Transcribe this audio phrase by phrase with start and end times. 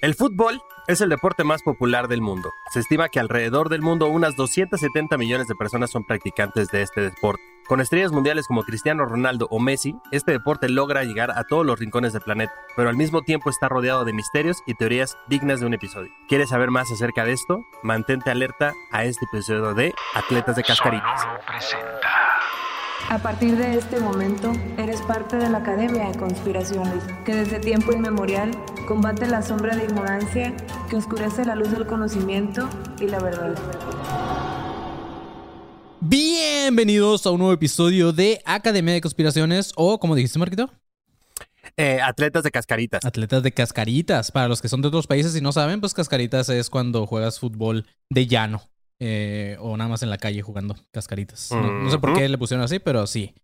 [0.00, 2.54] El fútbol es el deporte más popular del mundo.
[2.72, 7.02] Se estima que alrededor del mundo unas 270 millones de personas son practicantes de este
[7.02, 7.42] deporte.
[7.68, 11.78] Con estrellas mundiales como Cristiano Ronaldo o Messi, este deporte logra llegar a todos los
[11.78, 15.66] rincones del planeta, pero al mismo tiempo está rodeado de misterios y teorías dignas de
[15.66, 16.10] un episodio.
[16.28, 17.66] ¿Quieres saber más acerca de esto?
[17.82, 21.28] Mantente alerta a este episodio de Atletas de Cascaritas.
[23.08, 27.92] A partir de este momento, eres parte de la Academia de Conspiraciones, que desde tiempo
[27.92, 28.52] inmemorial
[28.86, 30.54] combate la sombra de ignorancia
[30.88, 32.68] que oscurece la luz del conocimiento
[33.00, 33.54] y la verdad.
[36.00, 40.70] Bienvenidos a un nuevo episodio de Academia de Conspiraciones o, como dijiste, Marquito,
[41.76, 43.04] Eh, atletas de Cascaritas.
[43.04, 44.32] Atletas de Cascaritas.
[44.32, 47.38] Para los que son de otros países y no saben, pues Cascaritas es cuando juegas
[47.38, 48.62] fútbol de llano
[49.00, 51.50] eh, o nada más en la calle jugando Cascaritas.
[51.50, 53.34] No, no sé por qué le pusieron así, pero sí.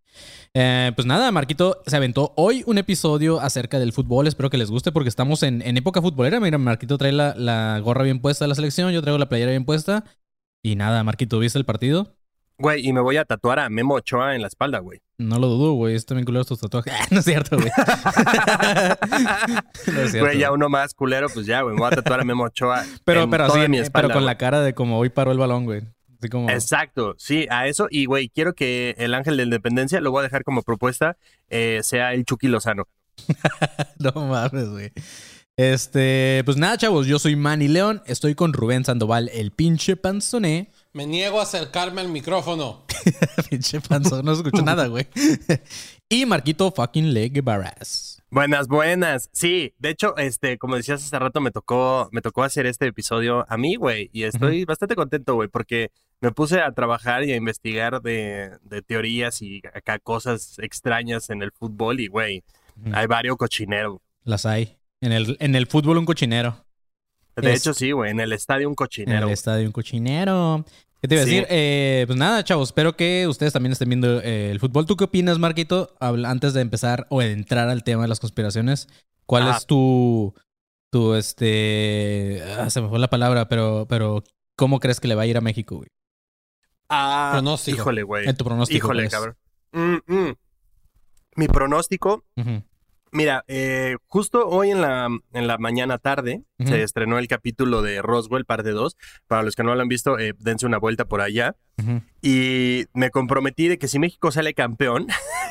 [0.55, 4.27] Eh, pues nada, Marquito se aventó hoy un episodio acerca del fútbol.
[4.27, 6.41] Espero que les guste porque estamos en, en época futbolera.
[6.41, 9.50] Mira, Marquito trae la, la gorra bien puesta de la selección, yo traigo la playera
[9.50, 10.05] bien puesta.
[10.62, 12.17] Y nada, Marquito, ¿viste el partido?
[12.58, 15.00] Güey, y me voy a tatuar a Memo Ochoa en la espalda, güey.
[15.18, 15.94] No lo dudo, güey.
[15.94, 16.92] Están bien culeros tus tatuajes.
[17.10, 17.68] no es cierto, güey.
[19.92, 20.26] no es cierto.
[20.26, 21.74] Güey, ya uno más culero, pues ya, güey.
[21.74, 22.84] Me voy a tatuar a Memo Ochoa.
[23.04, 24.32] Pero, en pero, toda sí, mi eh, espalda, pero con güey.
[24.32, 25.82] la cara de como hoy paró el balón, güey.
[26.18, 26.48] Así como.
[26.48, 27.88] Exacto, sí, a eso.
[27.90, 31.18] Y, güey, quiero que el ángel de la independencia, lo voy a dejar como propuesta,
[31.48, 32.84] eh, sea el Chucky Lozano.
[33.98, 34.92] No mames, güey.
[35.56, 40.70] Este, pues nada, chavos, yo soy Manny León, estoy con Rubén Sandoval, el pinche panzoné.
[40.97, 42.86] Me niego a acercarme al micrófono.
[43.50, 45.06] pinche panzón, no escucho nada, güey.
[46.08, 48.22] y Marquito fucking Leg Barras.
[48.30, 49.28] Buenas, buenas.
[49.30, 53.44] Sí, de hecho, este, como decías hace rato, me tocó, me tocó hacer este episodio
[53.47, 55.91] a mí, güey, y estoy bastante contento, güey, porque
[56.22, 61.42] me puse a trabajar y a investigar de, de teorías y acá cosas extrañas en
[61.42, 62.42] el fútbol y, güey,
[62.94, 63.98] hay varios cochineros.
[64.24, 64.78] Las hay.
[65.02, 66.64] En el, en el fútbol un cochinero.
[67.36, 69.27] De Es- hecho, sí, güey, en el estadio un En cochinero.
[69.27, 70.64] el estadio un cochinero.
[71.00, 71.30] ¿Qué te iba a Sí.
[71.33, 71.47] decir?
[71.50, 74.86] Eh, pues nada, chavos, espero que ustedes también estén viendo eh, el fútbol.
[74.86, 75.95] ¿Tú qué opinas, Marquito?
[76.01, 78.89] Habla- Antes de empezar o de entrar al tema de las conspiraciones,
[79.27, 80.34] ¿cuál es tu,
[80.90, 84.24] tu, este, ah, se me fue la palabra, pero, pero,
[84.57, 85.89] ¿cómo crees que le va a ir a México, güey?
[86.89, 87.77] Ah, Pronóstico.
[87.78, 88.28] híjole, güey.
[88.28, 88.78] En tu pronóstico.
[88.86, 89.13] Híjole, pues.
[89.13, 89.36] cabrón.
[89.73, 90.34] Mm, mm.
[91.36, 92.24] Mi pronóstico.
[93.16, 98.02] Mira, eh, justo hoy en la, en la mañana tarde se estrenó el capítulo de
[98.02, 98.96] Roswell, parte 2.
[99.27, 101.56] Para los que no lo han visto, eh, dense una vuelta por allá.
[102.23, 105.07] Y me comprometí de que si México sale campeón,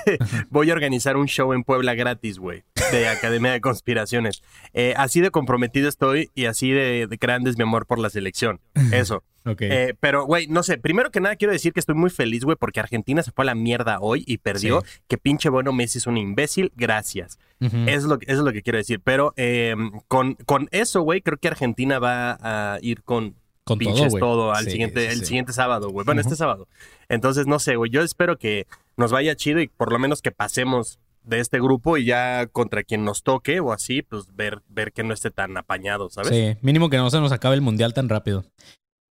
[0.49, 4.41] voy a organizar un show en Puebla gratis, güey, de Academia de Conspiraciones.
[4.73, 8.09] Eh, así de comprometido estoy y así de, de grande es mi amor por la
[8.09, 8.59] selección.
[8.91, 9.23] Eso.
[9.59, 12.57] Eh, pero, güey, no sé, primero que nada quiero decir que estoy muy feliz, güey,
[12.59, 14.81] porque Argentina se fue a la mierda hoy y perdió.
[14.81, 14.99] Sí.
[15.07, 17.37] Que pinche bueno Messi es un imbécil, gracias.
[17.59, 18.99] Eso, es lo, eso es lo que quiero decir.
[19.03, 19.75] Pero eh,
[20.07, 24.65] con, con eso, güey, creo que Argentina va a ir con Con pinches todo, al
[24.65, 26.05] Sí, siguiente, sí, el siguiente sábado, güey.
[26.05, 26.67] Bueno, este sábado.
[27.09, 30.31] Entonces, no sé, güey, yo espero que nos vaya chido y por lo menos que
[30.31, 34.93] pasemos de este grupo y ya contra quien nos toque o así, pues ver, ver
[34.93, 36.29] que no esté tan apañado, ¿sabes?
[36.29, 38.45] Sí, mínimo que no se nos acabe el mundial tan rápido.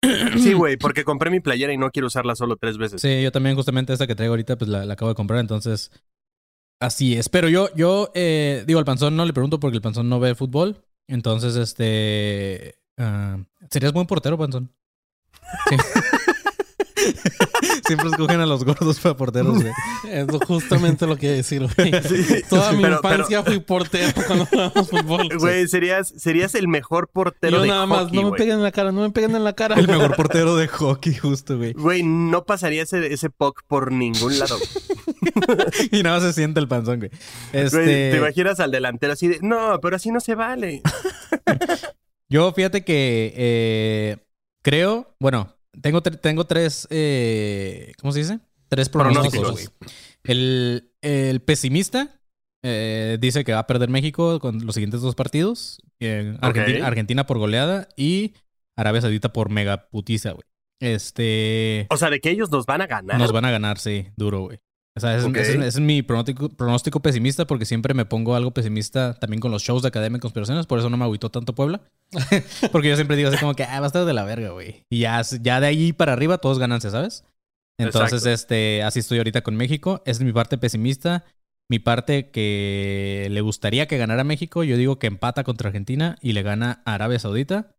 [0.37, 3.01] Sí, güey, porque compré mi playera y no quiero usarla solo tres veces.
[3.01, 5.91] Sí, yo también justamente esta que traigo ahorita, pues la, la acabo de comprar, entonces
[6.81, 7.29] así es.
[7.29, 10.35] Pero yo, yo eh, digo, al panzón no le pregunto porque el panzón no ve
[10.35, 10.83] fútbol.
[11.07, 12.75] Entonces, este...
[12.97, 13.37] ah,
[13.69, 14.72] ¿Serías buen portero, panzón?
[15.69, 15.75] Sí.
[17.85, 19.74] Siempre escogen a los gordos para porteros, güey.
[20.09, 21.91] Es justamente lo que iba a decir, güey.
[22.50, 25.29] Toda mi Pero- infancia fui portero cuando jugábamos fútbol.
[25.38, 28.63] Güey, serías, serías el mejor portero Yo de nada más, hockey, no me peguen en
[28.63, 29.75] la cara, no me peguen en la cara.
[29.75, 31.74] El mejor portero de hockey, justo, güey.
[31.74, 34.57] Güey, no pasaría ese, ese puck por ningún lado.
[35.91, 37.12] Y nada más se siente el panzón, güey.
[37.51, 38.12] Güey, Este...
[38.12, 40.81] te imaginas al delantero así de, no, pero así no se vale.
[42.29, 44.17] Yo fíjate que eh,
[44.63, 48.39] creo, bueno, tengo, tengo tres, eh, ¿cómo se dice?
[48.69, 49.72] Tres pronósticos.
[50.23, 52.19] El, el pesimista
[52.63, 55.81] eh, dice que va a perder México con los siguientes dos partidos.
[56.00, 56.88] eh, Argentina.
[56.88, 58.33] Argentina por goleada y
[58.75, 60.47] Arabia Saudita por mega putiza, güey.
[60.80, 61.88] Este...
[61.89, 63.18] O sea, de que ellos nos van a ganar.
[63.19, 64.59] Nos van a ganar, sí, duro, güey.
[64.95, 68.51] O sea, ese, es- ese es mi pronóstico, pronóstico pesimista porque siempre me pongo algo
[68.51, 70.68] pesimista también con los shows de Academia de Conspiraciones.
[70.68, 71.81] Por eso no me agüitó tanto Puebla.
[72.72, 74.86] porque yo siempre digo así como que, ah, va a estar de la verga, güey.
[74.92, 77.24] Y ya, ya de ahí para arriba todos ganancia, ¿sabes?
[77.80, 78.30] Entonces, Exacto.
[78.30, 80.04] este, así estoy ahorita con México.
[80.06, 81.25] Esa es mi parte pesimista.
[81.72, 86.34] Mi parte que le gustaría que ganara México, yo digo que empata contra Argentina y
[86.34, 87.74] le gana a Arabia Saudita.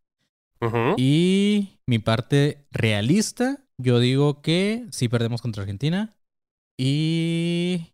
[0.96, 6.14] Y mi parte realista, yo digo que sí perdemos contra Argentina
[6.76, 7.92] y,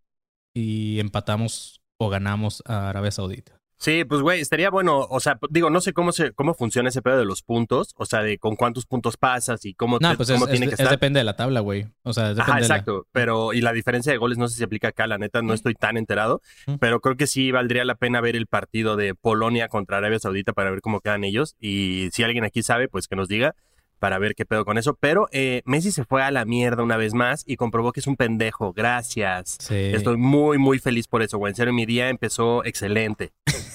[0.55, 3.56] y empatamos o ganamos a Arabia Saudita.
[3.77, 7.00] Sí, pues güey, estaría bueno, o sea, digo, no sé cómo se cómo funciona ese
[7.00, 10.17] pedo de los puntos, o sea, de con cuántos puntos pasas y cómo, No, te-
[10.19, 10.91] pues cómo es, tiene es- que es estar.
[10.93, 11.87] depende de la tabla, güey.
[12.03, 14.55] O sea, depende Ajá, de la- exacto, pero y la diferencia de goles no sé
[14.55, 16.75] si se aplica acá, la neta no estoy tan enterado, Mm.
[16.75, 20.53] pero creo que sí valdría la pena ver el partido de Polonia contra Arabia Saudita
[20.53, 23.55] para ver cómo quedan ellos y si alguien aquí sabe, pues que nos diga
[24.00, 26.97] para ver qué pedo con eso, pero eh, Messi se fue a la mierda una
[26.97, 29.58] vez más y comprobó que es un pendejo, gracias.
[29.61, 29.76] Sí.
[29.76, 31.50] Estoy muy, muy feliz por eso, güey.
[31.52, 33.31] En serio, mi día empezó excelente.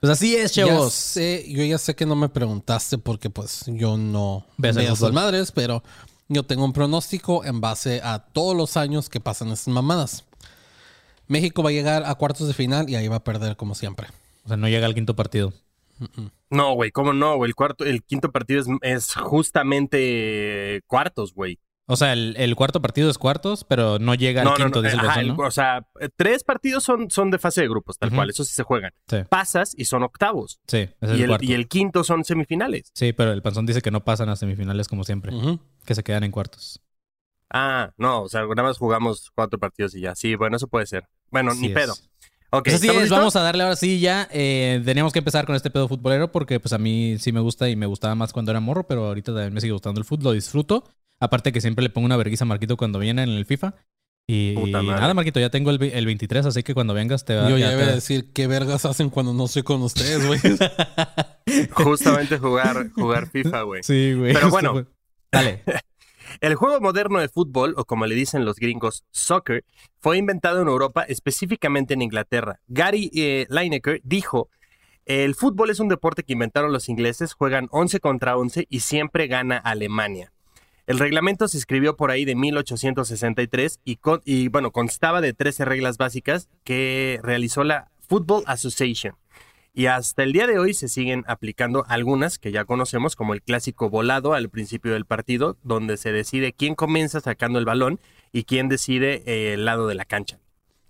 [0.00, 0.94] Pues así es, Ya chavos.
[0.94, 5.52] sé, yo ya sé que no me preguntaste porque pues yo no Ves sus madres,
[5.52, 5.82] pero
[6.28, 10.24] yo tengo un pronóstico en base a todos los años que pasan estas mamadas.
[11.26, 14.06] México va a llegar a cuartos de final y ahí va a perder como siempre.
[14.44, 15.52] O sea, no llega al quinto partido.
[16.50, 17.48] No, güey, ¿cómo no, güey?
[17.50, 21.58] El cuarto, el quinto partido es, es justamente cuartos, güey.
[21.86, 24.80] O sea, el, el cuarto partido es cuartos, pero no llega al No, no, quinto,
[24.80, 24.88] no.
[24.90, 25.32] dice el.
[25.32, 28.30] O sea, eh, tres partidos son, son de fase de grupos, tal cual.
[28.30, 28.92] Eso sí se juegan.
[29.06, 30.60] Sí, Pasas y son octavos.
[30.66, 31.44] sí, es Y el, cuarto.
[31.44, 32.90] y el quinto son semifinales.
[32.94, 35.32] Sí, pero el panzón dice que no pasan a semifinales como siempre,
[35.84, 36.80] que se quedan en cuartos.
[37.50, 40.14] Ah, no, o sea, nada más jugamos cuatro partidos y ya.
[40.14, 41.06] Sí, bueno, eso puede ser.
[41.30, 41.74] Bueno, Así ni es.
[42.56, 44.28] Ok, Pues así ¿estamos es, vamos a darle ahora sí ya.
[44.30, 47.68] Eh, teníamos que empezar con este pedo futbolero porque pues a mí sí me gusta
[47.68, 50.24] y me gustaba más cuando era morro, pero ahorita también me sigue gustando el fútbol,
[50.24, 50.84] lo disfruto.
[51.18, 53.74] Aparte que siempre le pongo una vergüenza a Marquito cuando viene en el FIFA.
[54.28, 55.00] Y, Puta madre.
[55.00, 57.70] nada, Marquito, ya tengo el, el 23, así que cuando vengas te va Yo ya
[57.70, 60.40] te iba a decir qué vergas hacen cuando no estoy con ustedes, güey.
[61.72, 63.82] Justamente jugar, jugar FIFA, güey.
[63.84, 64.32] Sí, güey.
[64.32, 64.86] Pero bueno.
[65.30, 65.62] Dale.
[66.40, 69.64] El juego moderno de fútbol, o como le dicen los gringos, soccer,
[70.00, 72.60] fue inventado en Europa, específicamente en Inglaterra.
[72.68, 74.48] Gary eh, Lineker dijo,
[75.06, 79.26] el fútbol es un deporte que inventaron los ingleses, juegan 11 contra 11 y siempre
[79.26, 80.32] gana Alemania.
[80.86, 85.64] El reglamento se escribió por ahí de 1863 y, con- y, bueno, constaba de 13
[85.64, 89.14] reglas básicas que realizó la Football Association.
[89.76, 93.42] Y hasta el día de hoy se siguen aplicando algunas que ya conocemos, como el
[93.42, 97.98] clásico volado al principio del partido, donde se decide quién comienza sacando el balón
[98.32, 100.38] y quién decide eh, el lado de la cancha.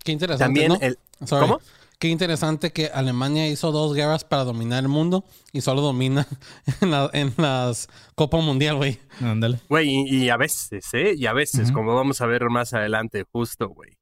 [0.03, 0.77] Qué interesante, También ¿no?
[0.81, 0.99] el...
[1.27, 1.59] ¿Cómo?
[1.97, 5.23] Qué interesante que Alemania hizo dos guerras para dominar el mundo
[5.53, 6.27] y solo domina
[6.81, 8.99] en, la- en las Copa Mundial, güey.
[9.21, 9.61] Ándale.
[9.69, 11.15] Güey, y, y a veces, ¿eh?
[11.17, 13.97] Y a veces, como vamos a ver más adelante, justo, güey.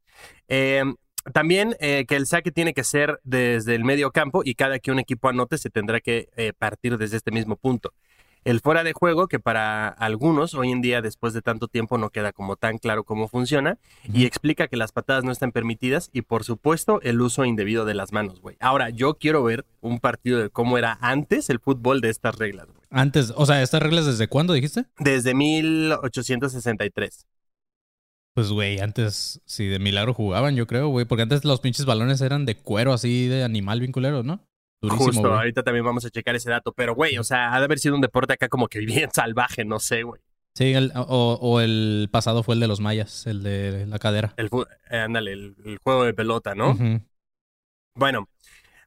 [0.49, 0.83] Eh,
[1.31, 4.91] también eh, que el saque tiene que ser desde el medio campo y cada que
[4.91, 7.93] un equipo anote se tendrá que eh, partir desde este mismo punto.
[8.45, 12.09] El fuera de juego, que para algunos hoy en día, después de tanto tiempo, no
[12.09, 13.77] queda como tan claro cómo funciona,
[14.11, 17.93] y explica que las patadas no están permitidas y, por supuesto, el uso indebido de
[17.93, 18.57] las manos, güey.
[18.59, 22.67] Ahora, yo quiero ver un partido de cómo era antes el fútbol de estas reglas,
[22.67, 22.81] güey.
[22.89, 24.87] Antes, o sea, ¿estas reglas desde cuándo dijiste?
[24.99, 27.25] Desde 1863.
[28.33, 31.05] Pues, güey, antes sí, de milagro jugaban, yo creo, güey.
[31.05, 34.45] Porque antes los pinches balones eran de cuero así, de animal bien culero, ¿no?
[34.81, 35.33] Durísimo, Justo, güey.
[35.33, 36.73] ahorita también vamos a checar ese dato.
[36.73, 39.65] Pero, güey, o sea, ha de haber sido un deporte acá como que bien salvaje,
[39.65, 40.21] no sé, güey.
[40.55, 44.33] Sí, el- o, o el pasado fue el de los mayas, el de la cadera.
[44.37, 44.49] El,
[44.91, 46.77] eh, ándale, el, el juego de pelota, ¿no?
[47.95, 48.27] Bueno,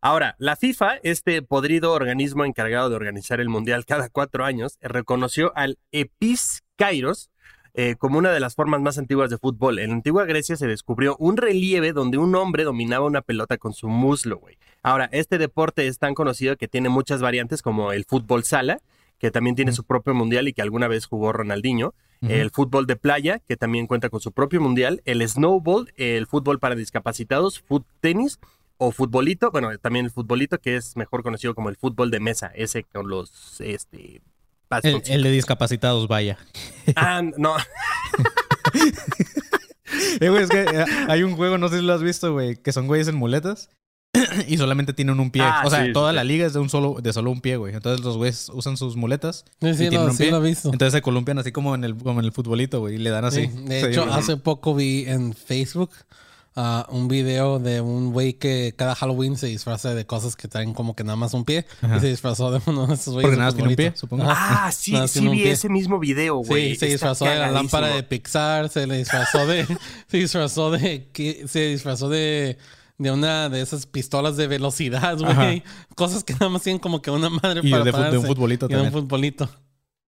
[0.00, 5.52] ahora, la FIFA, este podrido organismo encargado de organizar el Mundial cada cuatro años, reconoció
[5.56, 7.30] al Episkairos
[7.78, 9.78] eh, como una de las formas más antiguas de fútbol.
[9.78, 13.74] En la antigua Grecia se descubrió un relieve donde un hombre dominaba una pelota con
[13.74, 14.56] su muslo, güey.
[14.82, 18.80] Ahora, este deporte es tan conocido que tiene muchas variantes como el fútbol sala,
[19.18, 21.94] que también tiene su propio mundial y que alguna vez jugó Ronaldinho.
[22.22, 25.02] El fútbol de playa, que también cuenta con su propio mundial.
[25.04, 28.40] El snowball, el fútbol para discapacitados, foot tenis
[28.78, 29.50] o futbolito.
[29.50, 33.08] Bueno, también el futbolito, que es mejor conocido como el fútbol de mesa, ese con
[33.08, 34.22] los, este...
[34.82, 36.38] el, de discapacitados, vaya.
[36.94, 37.54] Ah, no.
[40.20, 42.56] Eh, güey, es que eh, hay un juego, no sé si lo has visto, güey,
[42.56, 43.70] que son güeyes en muletas
[44.48, 45.42] y solamente tienen un pie.
[45.44, 46.16] Ah, o sea, sí, toda sí.
[46.16, 47.74] la liga es de un solo, de solo un pie, güey.
[47.74, 50.32] Entonces los güeyes usan sus muletas Sí, y tienen lo, un sí pie.
[50.32, 50.72] lo he visto.
[50.72, 53.24] Entonces se columpian así como en el, como en el futbolito, güey, y le dan
[53.24, 53.46] así.
[53.46, 55.90] Sí, de hecho, hace poco vi en Facebook
[56.56, 60.74] ah, un video de un güey que cada Halloween se disfraza de cosas que traen
[60.74, 61.98] como que nada más un pie Ajá.
[61.98, 63.22] y se disfrazó de uno de esos güeyes.
[63.28, 64.24] Porque nada más tiene un pie, supongo.
[64.26, 65.50] Ah, sí, Nada sí vi pie.
[65.52, 66.70] ese mismo video, güey.
[66.70, 69.66] Sí, se Está disfrazó de la lámpara de Pixar, se le disfrazó de,
[70.08, 72.58] se disfrazó de, que, se disfrazó de,
[72.98, 75.62] de una de esas pistolas de velocidad, güey.
[75.94, 78.10] Cosas que nada más tienen como que una madre Y para de, fu- de un
[78.10, 78.26] pararse.
[78.26, 79.02] futbolito Y de un también.
[79.02, 79.50] futbolito.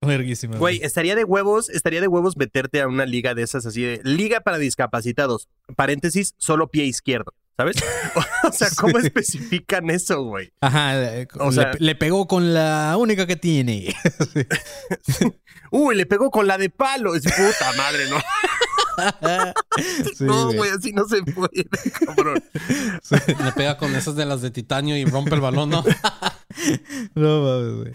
[0.04, 3.82] Verguísima, Güey, estaría de huevos, estaría de huevos meterte a una liga de esas así
[3.82, 5.48] de liga para discapacitados.
[5.76, 7.32] Paréntesis, solo pie izquierdo.
[7.56, 7.76] ¿sabes?
[8.44, 10.52] o sea, ¿cómo especifican eso, güey?
[10.60, 10.94] Ajá,
[11.38, 13.94] o sea, le, pegó con la única que tiene.
[15.70, 17.14] Uy, le pegó con la de palo.
[17.14, 18.18] Es puta madre, ¿no?
[20.20, 21.64] no, güey, así no se puede,
[22.06, 22.44] cabrón.
[23.10, 25.84] Le pega con esas de las de titanio y rompe el balón, ¿no?
[27.14, 27.92] no mames, güey.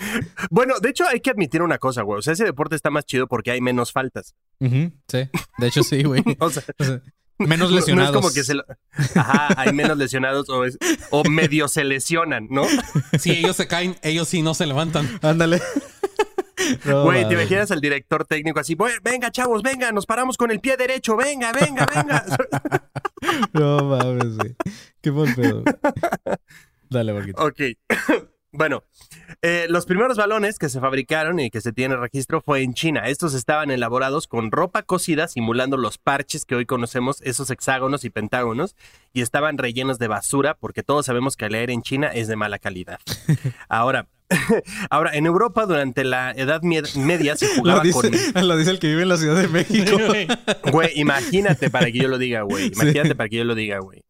[0.49, 2.19] Bueno, de hecho, hay que admitir una cosa, güey.
[2.19, 4.35] O sea, ese deporte está más chido porque hay menos faltas.
[4.59, 6.23] sí, de hecho sí, güey.
[6.39, 6.63] o sea,
[7.39, 8.11] Menos lesionados.
[8.11, 8.65] No, es como que se lo...
[9.15, 10.61] Ajá, hay menos lesionados o,
[11.11, 12.65] o medio se lesionan, ¿no?
[13.19, 15.07] Si ellos se caen, ellos sí no se levantan.
[15.21, 15.61] Ándale.
[16.85, 20.75] Güey, te imaginas al director técnico así, venga, chavos, venga, nos paramos con el pie
[20.75, 22.25] derecho, venga, venga, venga.
[23.53, 24.55] no mames, güey.
[25.01, 25.63] Qué buen pedo.
[26.89, 27.41] Dale, Borguito.
[27.41, 27.61] Ok.
[28.51, 28.83] Bueno,
[29.43, 33.07] eh, los primeros balones que se fabricaron y que se tiene registro fue en China.
[33.07, 38.09] Estos estaban elaborados con ropa cocida simulando los parches que hoy conocemos, esos hexágonos y
[38.09, 38.75] pentágonos,
[39.13, 42.57] y estaban rellenos de basura porque todos sabemos que leer en China es de mala
[42.57, 42.99] calidad.
[43.69, 44.07] Ahora,
[44.89, 48.11] Ahora, en Europa durante la Edad Media se jugaba lo con...
[48.47, 49.97] Lo dice el que vive en la Ciudad de México.
[50.71, 52.67] Güey, imagínate para que yo lo diga, güey.
[52.67, 54.03] Imagínate para que yo lo diga, güey.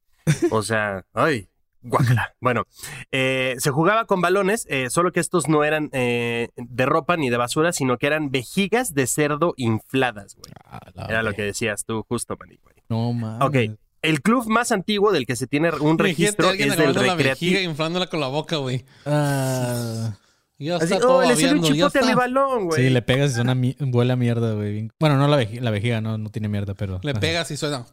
[0.52, 1.49] O sea, ay,
[1.82, 2.34] guacala.
[2.42, 2.66] Bueno,
[3.12, 7.30] eh, se jugaba con balones, eh, solo que estos no eran eh, de ropa ni
[7.30, 10.54] de basura, sino que eran vejigas de cerdo infladas, güey.
[10.66, 12.76] Ah, Era lo que decías tú justo, Manny, güey.
[12.90, 13.46] No mames.
[13.46, 13.78] Ok.
[14.02, 17.56] El club más antiguo del que se tiene un registro es del recreativo.
[17.56, 18.86] La inflándola con la boca, güey.
[19.06, 20.16] Ah.
[20.58, 22.84] Ya está Así, todo oh, le sale un chipote a mi balón, güey.
[22.84, 24.90] Sí, le pegas y suena huele a mierda, güey.
[25.00, 27.00] Bueno, no la, vejiga, la vejiga no, no tiene mierda, pero...
[27.02, 27.86] Le pegas y suena...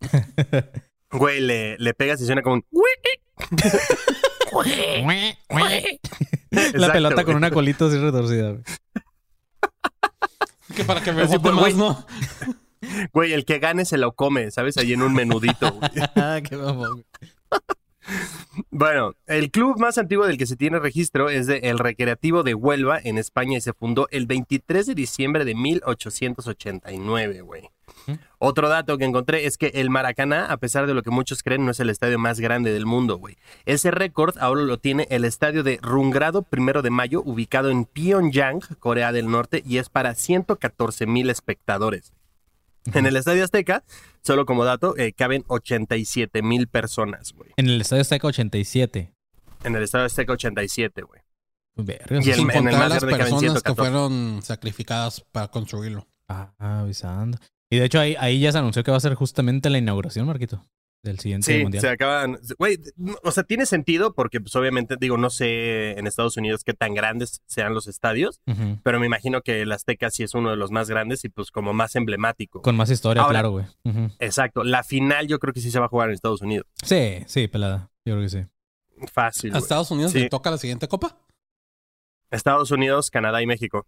[1.10, 2.64] güey, le, le pegas y suena como un...
[6.72, 8.62] la pelota con una colita así retorcida, güey.
[10.74, 12.06] que para que me pues, más, ¿no?
[13.12, 14.76] Güey, el que gane se lo come, ¿sabes?
[14.78, 15.78] Ahí en un menudito.
[16.16, 17.04] ah, qué mamón.
[18.70, 22.54] Bueno, el club más antiguo del que se tiene registro es de el Recreativo de
[22.54, 27.70] Huelva en España y se fundó el 23 de diciembre de 1889, güey.
[28.38, 31.64] Otro dato que encontré es que el Maracaná, a pesar de lo que muchos creen,
[31.64, 33.36] no es el estadio más grande del mundo, güey.
[33.66, 38.60] Ese récord ahora lo tiene el estadio de Rungrado Primero de Mayo, ubicado en Pyongyang,
[38.78, 42.12] Corea del Norte, y es para 114 mil espectadores.
[42.94, 43.84] En el Estadio Azteca,
[44.22, 47.50] solo como dato, eh, caben 87 mil personas, güey.
[47.56, 49.12] En el Estadio Azteca 87.
[49.64, 51.20] En el Estadio Azteca 87, güey.
[51.76, 56.06] y el, en el más las personas que fueron sacrificadas para construirlo.
[56.28, 57.38] Ah, avisando.
[57.70, 60.26] Y de hecho ahí, ahí ya se anunció que va a ser justamente la inauguración,
[60.26, 60.66] Marquito
[61.02, 61.80] del siguiente sí, mundial.
[61.80, 62.38] se acaban.
[62.58, 62.78] Güey,
[63.22, 66.94] o sea, tiene sentido porque, pues, obviamente, digo, no sé en Estados Unidos qué tan
[66.94, 68.40] grandes sean los estadios,
[68.82, 71.50] pero me imagino que el Azteca sí es uno de los más grandes y, pues,
[71.50, 72.62] como más emblemático.
[72.62, 73.66] Con más historia, claro, güey.
[74.18, 74.64] Exacto.
[74.64, 76.66] La final yo creo que sí se va a jugar en Estados Unidos.
[76.82, 77.90] Sí, sí, pelada.
[78.04, 78.46] Yo creo que sí.
[79.12, 79.54] Fácil.
[79.54, 81.16] ¿A Estados Unidos le toca la siguiente copa?
[82.30, 83.86] Estados Unidos, Canadá y México.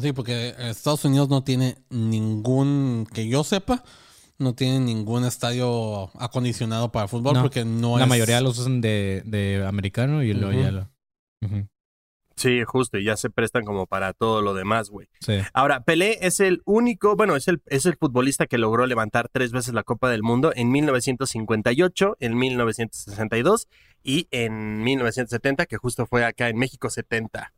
[0.00, 3.84] Sí, porque Estados Unidos no tiene ningún, que yo sepa,
[4.38, 9.64] no tiene ningún estadio acondicionado para fútbol porque no La mayoría los usan de, de
[9.66, 10.88] americano y lo ya lo...
[12.36, 15.08] Sí, justo, y ya se prestan como para todo lo demás, güey.
[15.20, 15.38] Sí.
[15.54, 19.52] Ahora, Pelé es el único, bueno, es el, es el futbolista que logró levantar tres
[19.52, 23.68] veces la Copa del Mundo en 1958, en 1962
[24.02, 27.54] y en 1970, que justo fue acá en México 70.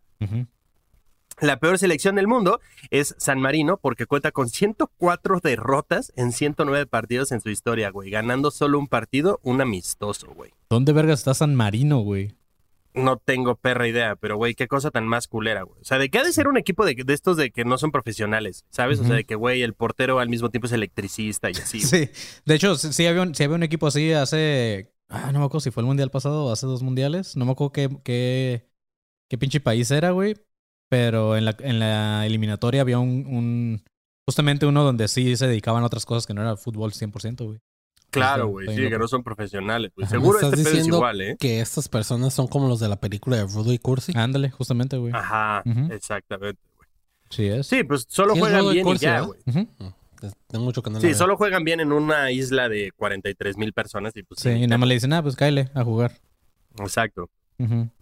[1.41, 6.87] La peor selección del mundo es San Marino porque cuenta con 104 derrotas en 109
[6.87, 8.11] partidos en su historia, güey.
[8.11, 10.51] Ganando solo un partido, un amistoso, güey.
[10.69, 12.35] ¿Dónde verga está San Marino, güey?
[12.93, 15.81] No tengo perra idea, pero güey, qué cosa tan más culera, güey.
[15.81, 17.93] O sea, ¿de qué ha de ser un equipo de, estos de que no son
[17.93, 18.65] profesionales?
[18.71, 18.99] ¿Sabes?
[18.99, 21.81] O sea, de que, güey, el portero al mismo tiempo es electricista y así.
[21.81, 22.11] Sí,
[22.47, 24.93] de hecho, sí había, un, había un equipo así hace...
[25.09, 27.37] Ah, no me acuerdo si fue el mundial pasado o hace dos mundiales.
[27.37, 28.69] No me acuerdo qué, qué,
[29.29, 30.35] qué pinche país era, güey.
[30.89, 33.83] Pero en la, en la eliminatoria había un, un,
[34.29, 37.61] Justamente uno donde sí se dedicaban a otras cosas que no era fútbol 100%, güey.
[38.11, 39.91] Claro, güey, sí, que no son profesionales.
[39.97, 40.07] Güey.
[40.07, 41.37] Seguro este pedo es igual, ¿eh?
[41.41, 44.13] Que estas personas son como los de la película de Rudo y Cursi.
[44.15, 45.15] Ándale, justamente, güey.
[45.15, 46.89] Ajá, exactamente, güey.
[47.31, 47.67] Sí es.
[47.67, 49.41] Sí, pues solo juegan bien y ya, güey.
[49.47, 49.63] Mm,
[50.47, 54.15] tengo mucho que no Sí, solo juegan bien en una isla de 43 mil personas
[54.15, 54.41] y pues...
[54.41, 56.13] Sí, y nada más le dicen, ah, pues cáele a jugar.
[56.79, 57.31] Exacto.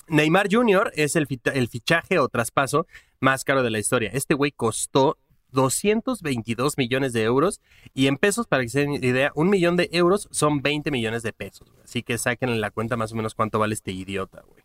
[0.09, 0.93] Neymar Jr.
[0.95, 2.87] es el, el fichaje o traspaso
[3.21, 4.11] más caro de la historia.
[4.13, 5.19] Este güey costó
[5.53, 7.61] 222 millones de euros
[7.95, 11.23] y en pesos, para que se den idea, un millón de euros son 20 millones
[11.23, 11.69] de pesos.
[11.83, 14.63] Así que saquen en la cuenta más o menos cuánto vale este idiota, güey.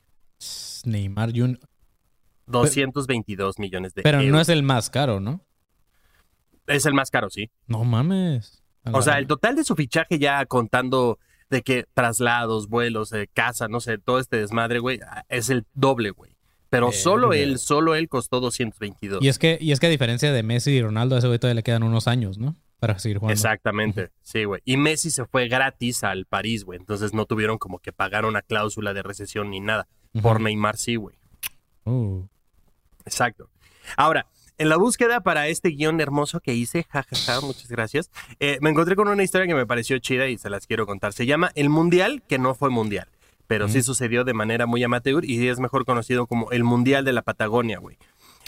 [0.86, 1.60] Neymar Jr.
[2.48, 4.32] 222 millones de Pero euros.
[4.32, 5.42] no es el más caro, ¿no?
[6.68, 7.50] Es el más caro, sí.
[7.68, 8.62] No mames.
[8.92, 11.20] O sea, el total de su fichaje ya contando
[11.52, 15.66] de que traslados, vuelos, eh, casa, no sé, todo este desmadre, güey, ah, es el
[15.74, 16.32] doble, güey.
[16.70, 19.22] Pero solo él, solo él costó 222.
[19.22, 21.38] Y es que, y es que a diferencia de Messi y Ronaldo, a ese güey
[21.38, 22.56] todavía le quedan unos años, ¿no?
[22.80, 23.34] Para seguir jugando.
[23.34, 24.62] Exactamente, sí, güey.
[24.64, 26.80] Y Messi se fue gratis al París, güey.
[26.80, 29.90] Entonces no tuvieron como que pagar una cláusula de recesión ni nada.
[30.22, 31.18] Por Neymar sí, güey.
[31.84, 32.26] Uh.
[33.06, 33.50] Exacto.
[33.98, 34.26] Ahora,
[34.58, 38.96] en la búsqueda para este guion hermoso que hice, jajaja, muchas gracias, eh, me encontré
[38.96, 41.14] con una historia que me pareció chida y se las quiero contar.
[41.14, 43.08] Se llama El Mundial que no fue mundial,
[43.48, 47.14] pero sí sucedió de manera muy amateur y es mejor conocido como el Mundial de
[47.14, 47.98] la Patagonia, güey.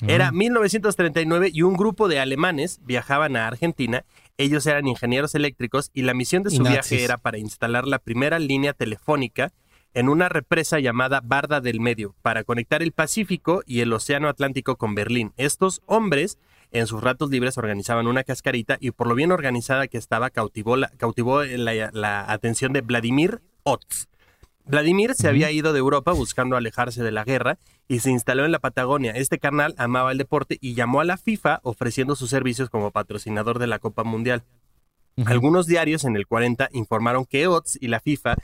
[0.07, 4.05] Era 1939 y un grupo de alemanes viajaban a Argentina.
[4.37, 8.39] Ellos eran ingenieros eléctricos y la misión de su viaje era para instalar la primera
[8.39, 9.53] línea telefónica
[9.93, 14.75] en una represa llamada Barda del Medio para conectar el Pacífico y el Océano Atlántico
[14.75, 15.33] con Berlín.
[15.37, 16.39] Estos hombres
[16.71, 20.75] en sus ratos libres organizaban una cascarita y por lo bien organizada que estaba cautivó
[20.75, 24.07] la, cautivó la, atención de Vladimir Otz.
[24.65, 28.51] Vladimir se había ido de Europa buscando alejarse de la guerra y se instaló en
[28.51, 29.11] la Patagonia.
[29.11, 33.59] Este carnal amaba el deporte y llamó a la FIFA ofreciendo sus servicios como patrocinador
[33.59, 34.43] de la Copa Mundial.
[35.25, 38.35] Algunos diarios en el 40 informaron que Otz y la FIFA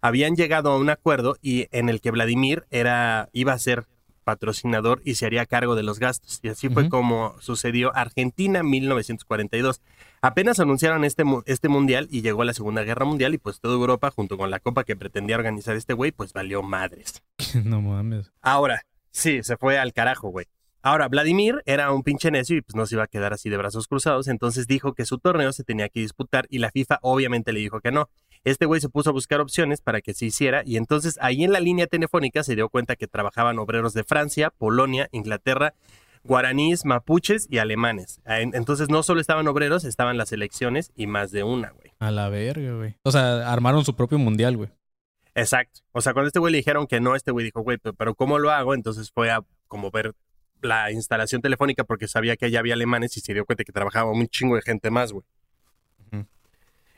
[0.00, 3.86] habían llegado a un acuerdo y en el que Vladimir era, iba a ser
[4.28, 6.40] patrocinador y se haría cargo de los gastos.
[6.42, 9.80] Y así fue como sucedió Argentina 1942.
[10.20, 14.10] Apenas anunciaron este, este mundial y llegó la Segunda Guerra Mundial y pues toda Europa
[14.10, 17.22] junto con la copa que pretendía organizar este güey pues valió madres.
[17.64, 18.30] no mames.
[18.42, 20.44] Ahora, sí, se fue al carajo, güey.
[20.82, 23.56] Ahora, Vladimir era un pinche necio y pues no se iba a quedar así de
[23.56, 27.52] brazos cruzados, entonces dijo que su torneo se tenía que disputar y la FIFA obviamente
[27.52, 28.08] le dijo que no.
[28.44, 31.52] Este güey se puso a buscar opciones para que se hiciera y entonces ahí en
[31.52, 35.74] la línea telefónica se dio cuenta que trabajaban obreros de Francia, Polonia, Inglaterra,
[36.24, 38.20] guaraníes, mapuches y alemanes.
[38.26, 41.92] Entonces no solo estaban obreros, estaban las elecciones y más de una, güey.
[42.00, 42.96] A la verga, güey.
[43.04, 44.70] O sea, armaron su propio mundial, güey.
[45.34, 45.80] Exacto.
[45.92, 48.38] O sea, cuando este güey le dijeron que no, este güey dijo, güey, pero ¿cómo
[48.38, 48.74] lo hago?
[48.74, 50.14] Entonces fue a como ver
[50.60, 54.10] la instalación telefónica porque sabía que allá había alemanes y se dio cuenta que trabajaba
[54.10, 55.24] un chingo de gente más, güey.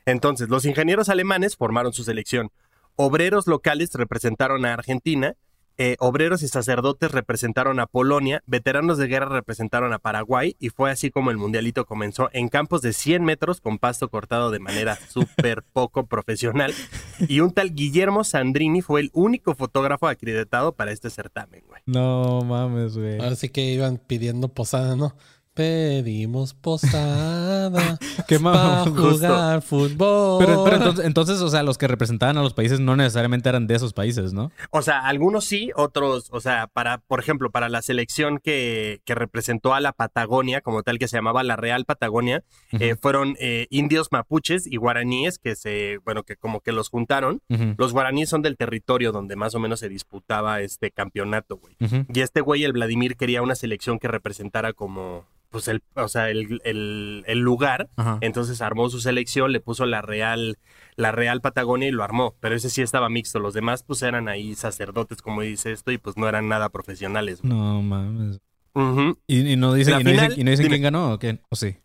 [0.07, 2.51] Entonces, los ingenieros alemanes formaron su selección.
[2.97, 5.37] Obreros locales representaron a Argentina,
[5.83, 10.91] eh, obreros y sacerdotes representaron a Polonia, veteranos de guerra representaron a Paraguay y fue
[10.91, 14.99] así como el mundialito comenzó en campos de 100 metros con pasto cortado de manera
[15.09, 16.75] súper poco profesional
[17.21, 21.81] y un tal Guillermo Sandrini fue el único fotógrafo acreditado para este certamen, güey.
[21.87, 23.19] No mames, güey.
[23.19, 25.17] Ahora sí que iban pidiendo posada, ¿no?
[25.55, 27.99] Pedimos posada.
[28.29, 30.45] Qué para jugar fútbol.
[30.65, 33.93] Pero, entonces, o sea, los que representaban a los países no necesariamente eran de esos
[33.93, 34.53] países, ¿no?
[34.71, 39.17] O sea, algunos sí, otros, o sea, para, por ejemplo, para la selección que, que
[39.17, 43.67] representó a la Patagonia, como tal, que se llamaba la Real Patagonia, eh, fueron eh,
[43.71, 47.43] indios mapuches y guaraníes que se, bueno, que como que los juntaron.
[47.77, 51.75] Los guaraníes son del territorio donde más o menos se disputaba este campeonato, güey.
[52.13, 56.31] Y este güey, el Vladimir, quería una selección que representara como pues el, o sea,
[56.31, 57.89] el, el, lugar.
[58.21, 60.59] Entonces armó su selección, le puso la Real,
[60.97, 62.35] la Real Patagonia y lo armó.
[62.41, 63.41] Pero ese sí estaba mixto.
[63.41, 67.43] Los demás, pues eran ahí sacerdotes, como dice esto, y pues no eran nada profesionales.
[67.45, 68.41] No mames.
[69.27, 70.01] ¿Y, no dicen,
[70.37, 71.41] y no quién ganó o qué?
[71.51, 71.77] ¿O sí?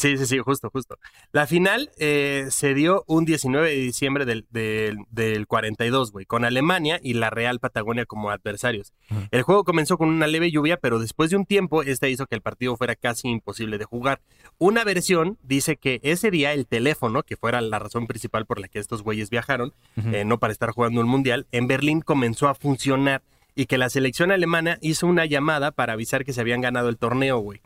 [0.00, 0.98] Sí, sí, sí, justo, justo.
[1.30, 6.98] La final eh, se dio un 19 de diciembre del, del, 42, güey, con Alemania
[7.02, 8.94] y la Real Patagonia como adversarios.
[9.30, 12.34] El juego comenzó con una leve lluvia, pero después de un tiempo, esta hizo que
[12.34, 14.22] el partido fuera casi imposible de jugar.
[14.56, 18.68] Una versión dice que ese día el teléfono, que fuera la razón principal por la
[18.68, 22.54] que estos güeyes viajaron, eh, no para estar jugando un mundial, en Berlín comenzó a
[22.54, 23.20] funcionar
[23.54, 26.98] y que la selección alemana hizo una llamada para avisar que se habían ganado el
[26.98, 27.60] torneo, güey.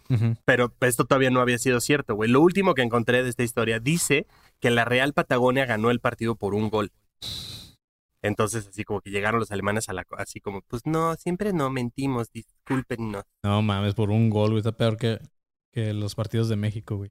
[0.44, 2.30] Pero esto todavía no había sido cierto, güey.
[2.30, 4.26] Lo último que encontré de esta historia dice
[4.60, 6.92] que la Real Patagonia ganó el partido por un gol.
[8.22, 10.06] Entonces, así como que llegaron los alemanes a la...
[10.16, 13.24] Así como, pues no, siempre no mentimos, discúlpenos.
[13.42, 14.60] No mames, por un gol, güey.
[14.60, 15.18] Está peor que,
[15.72, 17.10] que los partidos de México, güey.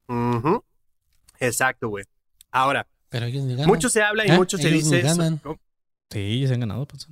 [1.40, 2.06] Exacto, güey.
[2.52, 3.28] Ahora, Pero
[3.68, 4.36] mucho se habla y ¿Eh?
[4.36, 5.04] mucho se dice...
[6.10, 7.08] Sí, se han ganado, pues.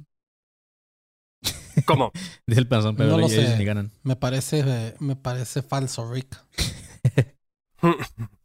[1.86, 2.12] ¿Cómo?
[2.48, 3.58] Dice el panzón, pero no lo sé.
[3.58, 3.92] ni ganan.
[4.04, 6.38] Me parece, me parece falso, Rick.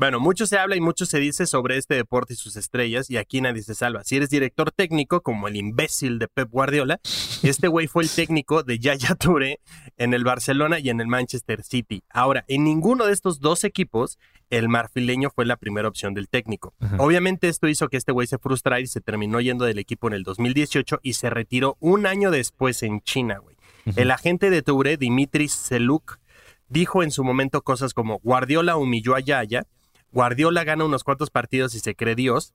[0.00, 3.16] Bueno, mucho se habla y mucho se dice sobre este deporte y sus estrellas, y
[3.16, 4.04] aquí nadie se salva.
[4.04, 7.00] Si eres director técnico, como el imbécil de Pep Guardiola,
[7.42, 9.58] este güey fue el técnico de Yaya Touré
[9.96, 12.04] en el Barcelona y en el Manchester City.
[12.10, 16.74] Ahora, en ninguno de estos dos equipos, el marfileño fue la primera opción del técnico.
[16.98, 20.14] Obviamente, esto hizo que este güey se frustrara y se terminó yendo del equipo en
[20.14, 23.56] el 2018 y se retiró un año después en China, güey.
[23.96, 26.20] El agente de Touré, Dimitri Seluk,
[26.68, 29.66] dijo en su momento cosas como Guardiola humilló a Yaya
[30.12, 32.54] Guardiola gana unos cuantos partidos y se cree Dios.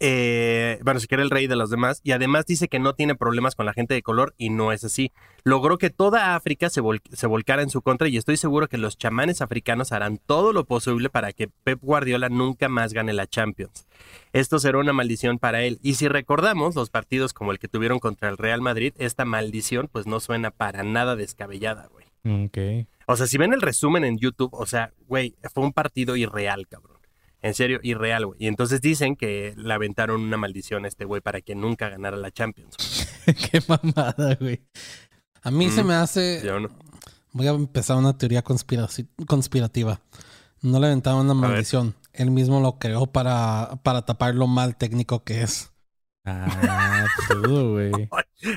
[0.00, 2.00] Eh, bueno, se cree el rey de los demás.
[2.04, 4.84] Y además dice que no tiene problemas con la gente de color y no es
[4.84, 5.12] así.
[5.44, 8.98] Logró que toda África se, se volcara en su contra y estoy seguro que los
[8.98, 13.86] chamanes africanos harán todo lo posible para que Pep Guardiola nunca más gane la Champions.
[14.32, 15.78] Esto será una maldición para él.
[15.82, 19.88] Y si recordamos los partidos como el que tuvieron contra el Real Madrid, esta maldición
[19.90, 22.06] pues no suena para nada descabellada, güey.
[22.44, 22.86] Ok.
[23.10, 26.68] O sea, si ven el resumen en YouTube, o sea, güey, fue un partido irreal,
[26.68, 26.98] cabrón.
[27.40, 28.38] En serio, irreal, güey.
[28.42, 32.16] Y entonces dicen que le aventaron una maldición a este güey para que nunca ganara
[32.16, 32.76] la Champions.
[33.50, 34.60] Qué mamada, güey.
[35.42, 36.42] A mí se Mm, me hace.
[36.44, 36.68] Yo no.
[37.32, 40.00] Voy a empezar una teoría conspiraci- conspirativa.
[40.60, 41.94] No le aventaron una maldición.
[42.12, 45.72] Él mismo lo creó para, para tapar lo mal técnico que es.
[46.24, 47.92] Ah, todo, güey.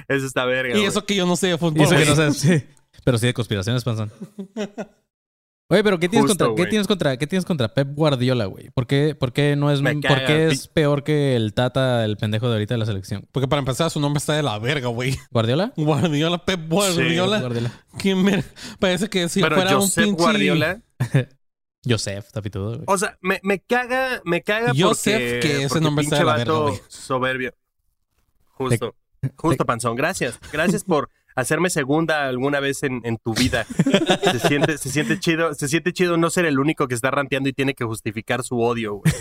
[0.08, 0.78] Eso está verga.
[0.78, 1.82] Y eso que yo no sé de Y fútbol.
[1.82, 2.66] eso que no güey.
[2.94, 3.02] Sí.
[3.04, 4.12] Pero sí de conspiraciones, Panzón.
[5.70, 8.72] Oye, pero ¿qué tienes, Justo, contra, ¿qué tienes contra qué tienes contra Pep Guardiola, güey?
[8.72, 12.48] ¿Por qué, por qué no es por qué es peor que el Tata, el pendejo
[12.50, 13.26] de ahorita de la selección?
[13.32, 15.18] Porque para empezar, su nombre está de la verga, güey.
[15.32, 15.72] ¿Guardiola?
[15.78, 17.40] Guardiola, Pep Guardiola.
[17.40, 17.72] Guardiola.
[17.98, 18.44] ¿Quién ver-
[18.80, 20.12] Parece que si Pero fuera un pinche.
[20.22, 20.82] Guardiola,
[21.88, 22.84] Joseph, tapitudo, güey.
[22.88, 26.36] o sea, me, me caga, me caga Joseph, porque, que ese nombre está de la
[26.36, 26.82] verga, güey.
[26.90, 27.54] soberbio.
[28.50, 28.94] Justo,
[29.38, 29.96] justo, Panzón.
[29.96, 30.38] Gracias.
[30.52, 33.66] Gracias por hacerme segunda alguna vez en, en tu vida.
[34.32, 37.50] Se siente, se siente chido, se siente chido no ser el único que está ranteando
[37.50, 39.14] y tiene que justificar su odio, güey.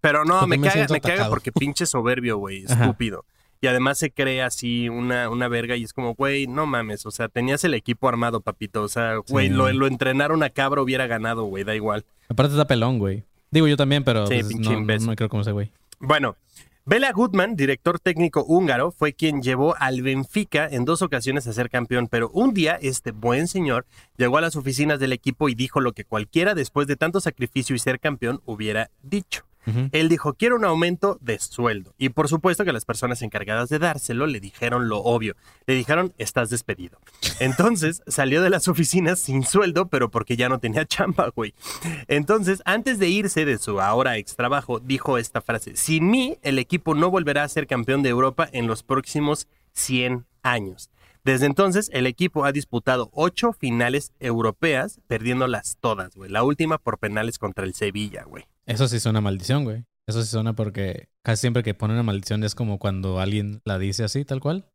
[0.00, 2.84] Pero no, Porque me, me caga, me caga porque pinche soberbio, güey, Ajá.
[2.84, 3.24] estúpido.
[3.60, 7.10] Y además se cree así una, una verga y es como, güey, no mames, o
[7.10, 8.82] sea, tenías el equipo armado, papito.
[8.82, 9.54] O sea, güey, Sí.
[9.54, 12.04] lo, lo entrenaron a cabra hubiera ganado, güey, da igual.
[12.28, 13.24] Aparte está pelón, güey.
[13.50, 15.70] Digo yo también, pero Sí, pues, no, no creo como ese güey.
[15.98, 16.36] Bueno,
[16.88, 21.68] Bela Goodman, director técnico húngaro, fue quien llevó al Benfica en dos ocasiones a ser
[21.68, 25.80] campeón, pero un día este buen señor llegó a las oficinas del equipo y dijo
[25.80, 29.42] lo que cualquiera después de tanto sacrificio y ser campeón hubiera dicho.
[29.92, 31.94] Él dijo, quiero un aumento de sueldo.
[31.98, 35.34] Y por supuesto que las personas encargadas de dárselo le dijeron lo obvio.
[35.66, 36.98] Le dijeron, estás despedido.
[37.40, 41.54] Entonces salió de las oficinas sin sueldo, pero porque ya no tenía chamba, güey.
[42.08, 46.58] Entonces, antes de irse de su ahora ex trabajo, dijo esta frase, sin mí, el
[46.58, 50.90] equipo no volverá a ser campeón de Europa en los próximos 100 años.
[51.24, 56.30] Desde entonces, el equipo ha disputado ocho finales europeas, perdiéndolas todas, güey.
[56.30, 58.46] La última por penales contra el Sevilla, güey.
[58.66, 59.84] Eso sí suena maldición, güey.
[60.08, 63.78] Eso sí suena porque casi siempre que ponen una maldición es como cuando alguien la
[63.78, 64.70] dice así, tal cual.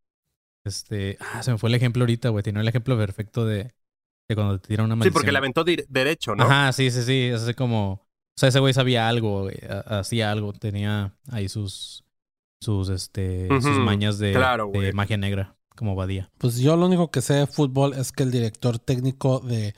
[0.65, 2.43] Este, ah, se me fue el ejemplo ahorita, güey.
[2.43, 3.73] Tiene el ejemplo perfecto de,
[4.29, 5.13] de cuando te tiran una Sí, maldición.
[5.13, 6.43] porque la aventó derecho, ¿no?
[6.43, 7.29] Ajá, sí, sí, sí.
[7.33, 7.91] Es así como.
[7.93, 9.57] O sea, ese güey sabía algo, güey.
[9.69, 10.53] ha- Hacía algo.
[10.53, 12.03] Tenía ahí sus.
[12.61, 13.47] Sus, este.
[13.61, 14.93] Sus mañas de, claro, de güey.
[14.93, 15.55] magia negra.
[15.75, 16.29] Como Badía.
[16.37, 19.73] Pues yo lo único que sé de fútbol es que el director técnico de,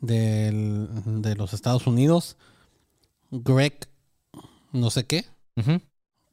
[0.00, 2.36] de los Estados Unidos,
[3.44, 3.88] Greg,
[4.72, 5.24] no sé qué,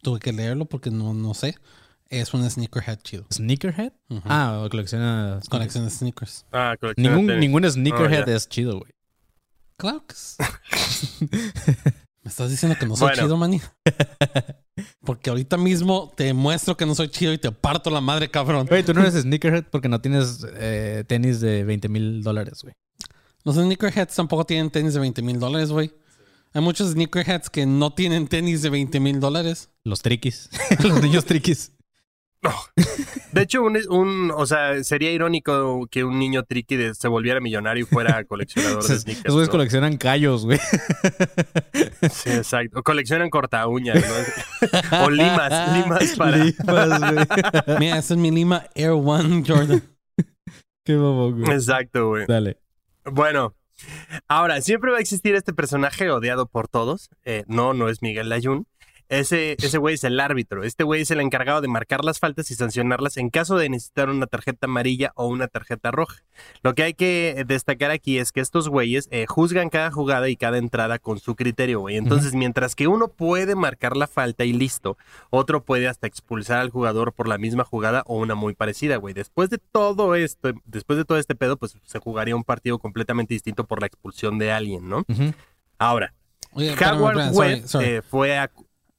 [0.01, 1.55] tuve que leerlo porque no, no sé,
[2.09, 3.25] es un sneakerhead chido.
[3.33, 3.93] ¿Sneakerhead?
[4.09, 4.21] Ujú.
[4.25, 5.39] Ah, o colecciona.
[5.41, 5.49] sneakers.
[5.49, 6.45] Colección de sneakers.
[6.51, 8.35] Ah, colecciona Ningún, ningún sneakerhead ya.
[8.35, 8.91] es chido, güey.
[9.77, 10.37] Claro que es.
[12.23, 13.23] ¿Me estás diciendo que no soy Bueno.
[13.23, 13.59] chido, mani?
[15.03, 18.65] Porque ahorita mismo te muestro que no soy chido y te parto la madre, cabrón.
[18.67, 22.75] Güey, tú no eres sneakerhead porque no tienes eh, tenis de 20 mil dólares, güey.
[23.43, 25.91] Los sneakerheads tampoco tienen tenis de 20 mil dólares, güey.
[26.53, 29.69] Hay muchos sneakerheads que no tienen tenis de 20 mil dólares.
[29.83, 30.49] Los triquis.
[30.83, 31.71] Los niños triquis.
[33.31, 37.39] De hecho, un, un- o sea, sería irónico que un niño triqui de- se volviera
[37.39, 39.33] millonario y fuera coleccionador de Esos sneakers.
[39.33, 39.51] güeyes ¿no?
[39.53, 40.59] coleccionan callos, güey.
[42.11, 42.79] Sí, exacto.
[42.79, 45.05] O coleccionan corta uñas, ¿no?
[45.05, 46.37] o limas, limas para.
[46.37, 47.25] Limas, güey.
[47.79, 49.81] Mira, ese es mi Lima Air One Jordan.
[50.85, 51.49] Qué bobo, güey.
[51.49, 52.25] Exacto, güey.
[52.27, 52.57] Dale.
[53.05, 53.55] Bueno,
[54.27, 57.09] ahora, siempre va a existir este personaje odiado por todos.
[57.25, 58.67] Eh, no, no es Miguel Layún.
[59.09, 60.63] Ese, ese güey es el árbitro.
[60.63, 64.09] Este güey es el encargado de marcar las faltas y sancionarlas en caso de necesitar
[64.09, 66.23] una tarjeta amarilla o una tarjeta roja.
[66.63, 70.35] Lo que hay que destacar aquí es que estos güeyes eh, juzgan cada jugada y
[70.35, 71.97] cada entrada con su criterio, güey.
[71.97, 74.97] Entonces, mientras que uno puede marcar la falta y listo,
[75.29, 79.13] otro puede hasta expulsar al jugador por la misma jugada o una muy parecida, güey.
[79.13, 83.33] Después de todo esto, después de todo este pedo, pues se jugaría un partido completamente
[83.33, 85.05] distinto por la expulsión de alguien, ¿no?
[85.77, 86.13] Ahora,
[86.53, 87.85] Oye, Howard espérame, sorry, Webb sorry.
[87.87, 88.49] eh, fue.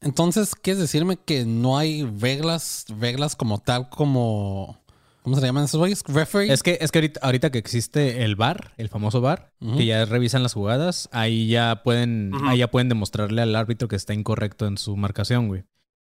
[0.05, 4.79] Entonces, ¿quieres decirme que no hay reglas, reglas como tal, como.
[5.23, 6.03] ¿Cómo se le llaman esos güeyes?
[6.07, 6.53] Referee.
[6.53, 10.05] Es que, es que ahorita, ahorita que existe el bar, el famoso bar, que ya
[10.05, 14.67] revisan las jugadas, ahí ya pueden, ahí ya pueden demostrarle al árbitro que está incorrecto
[14.67, 15.64] en su marcación, güey.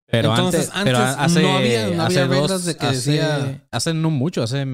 [0.08, 2.86] Pero Entonces, antes, pero antes hace, no había- no hace había dos- reglas de que
[2.88, 4.66] hace- decía- Hace no mucho, hace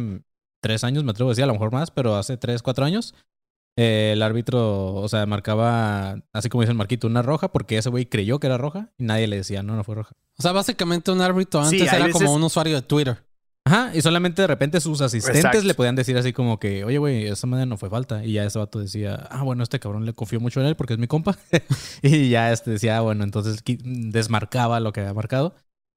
[0.61, 3.13] tres años, me atrevo a decir, a lo mejor más, pero hace tres, cuatro años,
[3.81, 7.89] eh, el árbitro, o sea, marcaba, así como dice el Marquito, una roja porque ese
[7.89, 10.15] güey creyó que era roja y nadie le decía, no, no fue roja.
[10.37, 13.23] O sea, básicamente un árbitro antes era veces- como un usuario de Twitter.
[13.65, 15.65] Ajá, y solamente de repente sus asistentes Exacto.
[15.67, 18.25] le podían decir así como que, oye, güey, esa madre no fue falta.
[18.25, 20.93] Y ya ese vato decía, ah, bueno, este cabrón le confío mucho en él porque
[20.93, 21.37] es mi compa.
[22.01, 25.55] y ya este decía, ah, bueno, entonces desmarcaba lo que había marcado.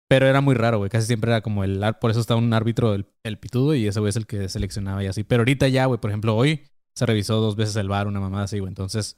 [0.09, 0.91] Pero era muy raro, güey.
[0.91, 1.83] Casi siempre era como el...
[2.01, 5.03] Por eso estaba un árbitro, el, el pitudo, y ese güey es el que seleccionaba
[5.03, 5.25] y así.
[5.25, 6.63] Pero ahorita ya, güey, por ejemplo, hoy
[6.95, 8.69] se revisó dos veces el bar, una mamada así, güey.
[8.69, 9.17] Entonces,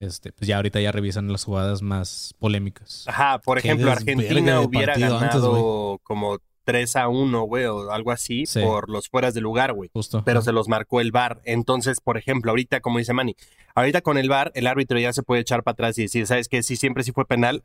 [0.00, 3.04] este, pues ya ahorita ya revisan las jugadas más polémicas.
[3.06, 6.38] Ajá, por ejemplo, Argentina hubiera antes, ganado como
[6.70, 8.60] 3 a 1, güey, o algo así, Sí.
[8.62, 9.90] por los fueras de lugar, güey.
[9.92, 10.22] Justo.
[10.24, 11.40] Pero se los marcó el VAR.
[11.44, 13.34] Entonces, por ejemplo, ahorita, como dice Manny,
[13.74, 16.48] ahorita con el VAR, el árbitro ya se puede echar para atrás y decir, ¿sabes
[16.48, 16.62] qué?
[16.62, 17.64] Si siempre sí fue penal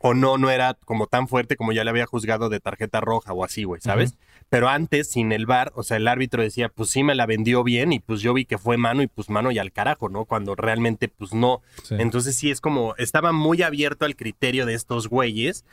[0.00, 3.32] o no, no era como tan fuerte como ya le había juzgado de tarjeta roja
[3.32, 4.14] o así, güey, ¿sabes?
[4.50, 7.64] Pero antes, sin el VAR, o sea, el árbitro decía, pues sí me la vendió
[7.64, 10.26] bien y pues yo vi que fue mano y pues mano y al carajo, ¿no?
[10.26, 11.62] Cuando realmente, pues no.
[11.84, 11.94] Sí.
[11.98, 15.64] Entonces sí es como, estaba muy abierto al criterio de estos güeyes,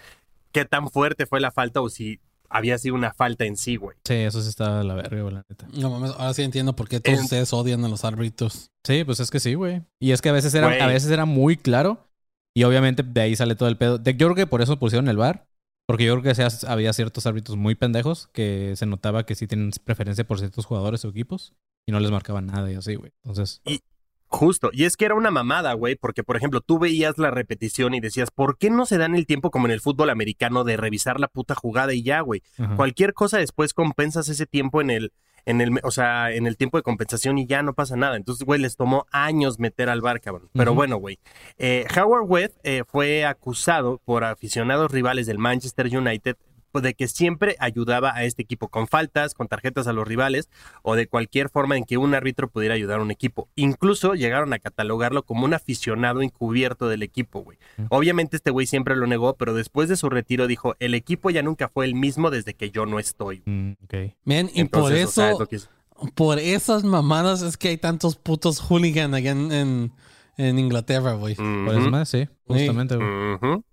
[0.53, 3.97] qué tan fuerte fue la falta o si había sido una falta en sí, güey.
[4.05, 5.67] Sí, eso sí estaba de la verga, güey, la neta.
[5.73, 8.71] No mames, ahora sí entiendo por qué todos En- ustedes odian a los árbitros.
[8.83, 9.83] Sí, pues es que sí, güey.
[9.99, 10.79] Y es que a veces era, Güey.
[10.79, 12.07] a veces era muy claro.
[12.55, 13.97] Y obviamente de ahí sale todo el pedo.
[13.99, 15.47] De- yo creo que por eso pusieron el bar.
[15.87, 19.47] Porque yo creo que sea- había ciertos árbitros muy pendejos que se notaba que sí
[19.47, 21.53] tienen preferencia por ciertos jugadores o equipos.
[21.87, 23.11] Y no les marcaban nada y así, güey.
[23.23, 23.61] Entonces,
[24.31, 27.95] Justo, y es que era una mamada, güey, porque por ejemplo tú veías la repetición
[27.95, 30.77] y decías, ¿por qué no se dan el tiempo como en el fútbol americano de
[30.77, 32.43] revisar la puta jugada y ya, güey?
[32.75, 35.13] Cualquier cosa después compensas ese tiempo en el,
[35.45, 38.17] en el, o sea, en el tiempo de compensación y ya no pasa nada.
[38.17, 40.49] Entonces, güey, les tomó años meter al bar, cabrón.
[40.53, 41.17] Pero bueno, güey.
[41.57, 46.37] Eh, Howard Webb eh, fue acusado por aficionados rivales del Manchester United
[46.71, 50.49] pues, de que siempre ayudaba a este equipo con faltas, con tarjetas a los rivales
[50.83, 53.49] o de cualquier forma en que un árbitro pudiera ayudar a un equipo.
[53.55, 57.57] Incluso llegaron a catalogarlo como un aficionado encubierto del equipo, güey.
[57.89, 61.41] Obviamente este güey siempre lo negó, pero después de su retiro dijo, el equipo ya
[61.41, 63.41] nunca fue el mismo desde que yo no estoy.
[63.45, 63.93] Mm, ok.
[64.25, 65.69] Men, y por Entonces, o sea, eso, es lo que es-
[66.15, 69.91] por esas mamadas es que hay tantos putos hooligans allá en, en,
[70.39, 71.35] en Inglaterra, güey.
[71.35, 72.27] Por Ujú, eso más, sí.
[72.47, 73.07] Justamente, güey.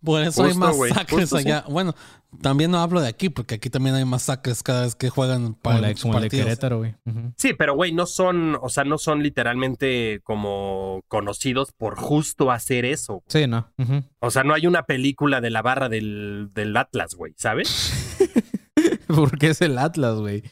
[0.02, 1.46] Por eso hay Justo, masacres justo, sí.
[1.48, 1.64] allá.
[1.68, 1.94] Bueno,
[2.42, 5.58] también no hablo de aquí, porque aquí también hay masacres cada vez que juegan Como,
[5.60, 6.28] para la, como el de.
[6.28, 6.96] Querétaro, güey.
[7.36, 12.84] Sí, pero güey, no son, o sea, no son literalmente como conocidos por justo hacer
[12.84, 13.22] eso.
[13.28, 13.72] Sí, no.
[14.18, 18.16] O sea, no hay una película de la barra del, del Atlas, güey, ¿sabes?
[19.06, 20.42] Porque es el Atlas, güey.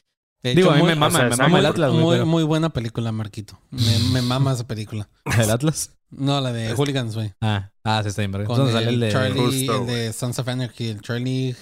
[0.45, 2.03] De Digo, hecho, a mí muy- me mama, o sea, me mama el Atlas, güey.
[2.05, 3.59] muy, pero- muy buena película, Marquito.
[3.71, 5.09] Me, me mama esa película.
[5.39, 5.97] ¿El Atlas?
[6.11, 7.33] No, la de Hooligans, güey.
[7.41, 9.11] Ah, ah, sí está bien, Entonces sale el el de...
[9.11, 11.57] Charlie, Justo, el de Sons of Anarchy, el Charlie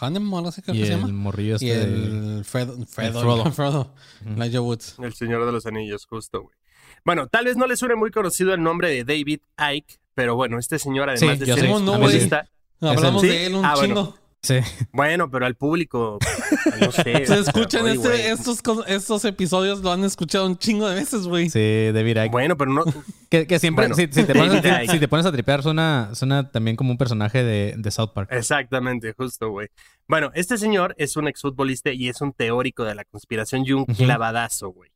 [0.00, 1.12] Hunnam o algo así creo y que se el llama.
[1.12, 3.52] morrillo este Y el Fred, Fredo, Frodo.
[3.52, 3.94] Frodo.
[4.24, 4.40] Ujú.
[4.42, 4.94] Elijah Woods.
[5.02, 6.54] El Señor de los Anillos, justo, güey.
[7.04, 10.58] Bueno, tal vez no le suene muy conocido el nombre de David Ike, pero bueno,
[10.58, 11.66] este señor, además Sí, de ser sé.
[11.66, 13.28] ¿Cómo no, Hablamos ¿Sí?
[13.28, 13.94] de él un Ah, bueno.
[13.94, 14.18] chingo.
[14.40, 14.60] Sí.
[14.92, 16.18] bueno, pero al público,
[16.80, 17.26] no sé.
[17.26, 21.50] Se escuchan este- estos, estos episodios, lo han escuchado un chingo de veces, güey.
[21.50, 22.30] Sí, David Icke.
[22.30, 22.84] Bueno, pero no,
[23.30, 24.92] Que, que siempre, Bueno, si, si te pones a, David Icke.
[24.92, 28.28] si te pones a tripear, suena, suena también como un personaje de, de South Park.
[28.32, 29.68] Exactamente, justo, güey.
[30.06, 33.84] Bueno, este señor es un exfutbolista y es un teórico de la conspiración y un
[33.86, 34.90] clavadazo, güey.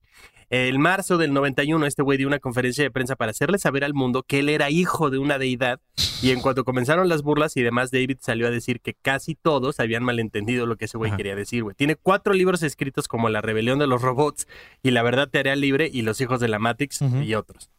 [0.51, 3.95] El marzo del 91, este güey dio una conferencia de prensa para hacerle saber al
[3.95, 5.81] mundo que él era hijo de una deidad.
[6.23, 9.81] Y en cuanto comenzaron las burlas y demás, David salió a decir que casi todos
[9.81, 11.75] habían malentendido lo que ese güey quería decir, güey.
[11.75, 14.47] Tiene cuatro libros escritos como La rebelión de los robots
[14.83, 17.71] y La verdad te hará libre y Los hijos de la Matrix y otros.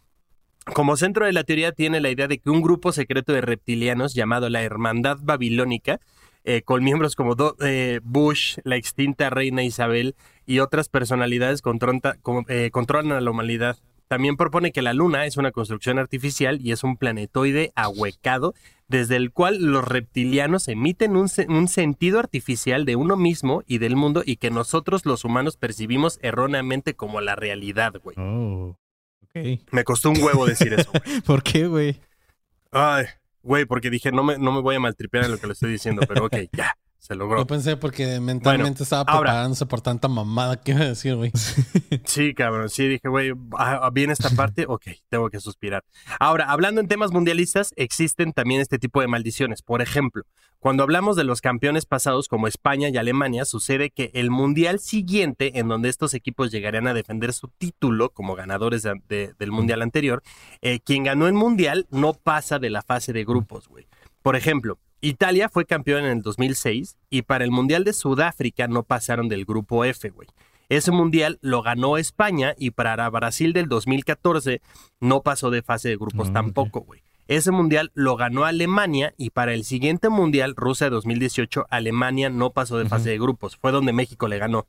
[0.74, 4.14] Como centro de la teoría tiene la idea de que un grupo secreto de reptilianos
[4.14, 6.00] llamado la Hermandad Babilónica,
[6.46, 11.62] eh, con miembros como Do- eh, Bush, la extinta reina Isabel y otras personalidades
[12.50, 13.78] eh, controlan a la humanidad.
[14.08, 18.54] También propone que la Luna es una construcción artificial y es un planetoide ahuecado
[18.88, 23.78] desde el cual los reptilianos emiten un, se- un sentido artificial de uno mismo y
[23.80, 28.16] del mundo y que nosotros los humanos percibimos erróneamente como la realidad, güey.
[28.20, 28.78] Oh.
[29.72, 30.92] Me costó un huevo decir eso.
[30.92, 31.22] güey.
[31.26, 32.00] ¿Por qué, güey?
[32.72, 33.06] Ay,
[33.42, 35.72] güey, porque dije, no me, no me voy a maltripear en lo que le estoy
[35.72, 37.39] diciendo, pero ok, ya, se logró.
[37.39, 41.34] Yo pensé porque mentalmente estaba ahora- preparándose por tanta mamada que iba a decir, güey.
[42.06, 45.84] Sí, cabrón, sí, dije, güey, ah, viene esta parte, ok, tengo que suspirar.
[46.18, 49.62] Ahora, hablando en temas mundialistas, existen también este tipo de maldiciones.
[49.62, 50.24] Por ejemplo,
[50.60, 55.60] cuando hablamos de los campeones pasados como España y Alemania, sucede que el mundial siguiente,
[55.60, 59.82] en donde estos equipos llegarían a defender su título como ganadores de- de- del mundial
[59.82, 60.24] anterior,
[60.62, 63.88] eh, quien ganó el mundial no pasa de la fase de grupos, güey.
[64.22, 68.84] Por ejemplo, Italia fue campeón en el 2006 y para el mundial de Sudáfrica no
[68.84, 70.30] pasaron del grupo F, güey.
[70.70, 74.62] Ese mundial lo ganó España y para Brasil del 2014
[75.02, 77.02] no pasó de fase de grupos Ah, tampoco, güey.
[77.28, 82.78] Ese mundial lo ganó Alemania y para el siguiente mundial, Rusia 2018, Alemania no pasó
[82.78, 83.58] de fase de grupos.
[83.58, 84.68] Fue donde México le ganó.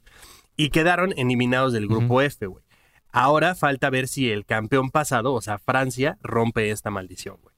[0.57, 2.64] Y quedaron eliminados del grupo F, güey.
[3.12, 7.55] Ahora falta ver si el campeón pasado, o sea, Francia, rompe esta maldición, güey.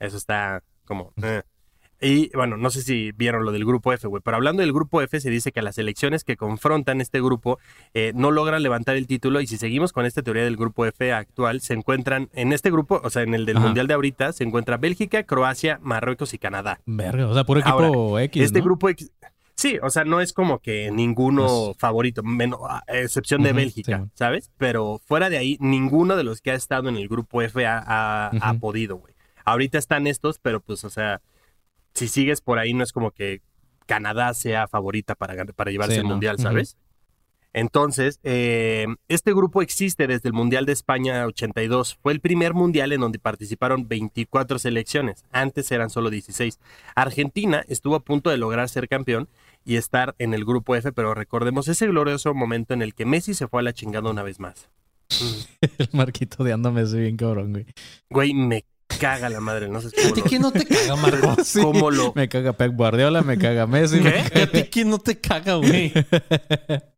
[0.00, 1.12] Eso está como...
[1.22, 1.42] eh.
[2.00, 5.00] Y bueno, no sé si vieron lo del grupo F, güey, pero hablando del grupo
[5.00, 7.58] F se dice que las elecciones que confrontan este grupo
[7.94, 11.12] eh, no logran levantar el título y si seguimos con esta teoría del grupo F
[11.12, 13.66] actual, se encuentran en este grupo, o sea, en el del Ajá.
[13.66, 16.80] Mundial de ahorita, se encuentra Bélgica, Croacia, Marruecos y Canadá.
[16.84, 18.42] Verga, o sea, puro equipo Ahora, X.
[18.42, 18.64] Este ¿no?
[18.66, 18.88] grupo...
[18.88, 19.10] ex-
[19.56, 24.02] Sí, o sea, no es como que ninguno Pues- favorito, menos, a excepción de Bélgica,
[24.04, 24.10] sí.
[24.14, 24.50] ¿sabes?
[24.58, 27.78] Pero fuera de ahí, ninguno de los que ha estado en el grupo F ha,
[27.78, 28.58] ha- ha Ujú.
[28.60, 29.14] podido, güey.
[29.44, 31.20] Ahorita están estos, pero pues, o sea,
[31.94, 33.40] si sigues por ahí, no es como que
[33.86, 35.34] Canadá sea favorita para,
[35.70, 36.10] llevarse Sí, el no.
[36.10, 36.38] mundial.
[36.38, 36.76] ¿sabes?
[37.56, 41.96] Entonces, eh, este grupo existe desde el Mundial de España 82.
[42.02, 45.24] Fue el primer mundial en donde participaron 24 selecciones.
[45.30, 46.58] Antes eran solo 16.
[46.96, 49.28] Argentina estuvo a punto de lograr ser campeón
[49.64, 53.34] y estar en el grupo F, pero recordemos ese glorioso momento en el que Messi
[53.34, 54.68] se fue a la chingada una vez más.
[55.78, 57.66] El marquito de así bien cabrón, güey.
[58.10, 58.64] Güey, me
[58.98, 59.68] caga la madre.
[59.68, 61.44] No sé ¿A cómo ti lo, quién no te caga, Marco?
[61.44, 61.60] Sí.
[61.60, 64.00] cómo lo- Me caga Pep Guardiola, me caga Messi.
[64.00, 64.42] me ¿Qué?
[64.42, 65.92] ¿A ti quién no te caga, güey?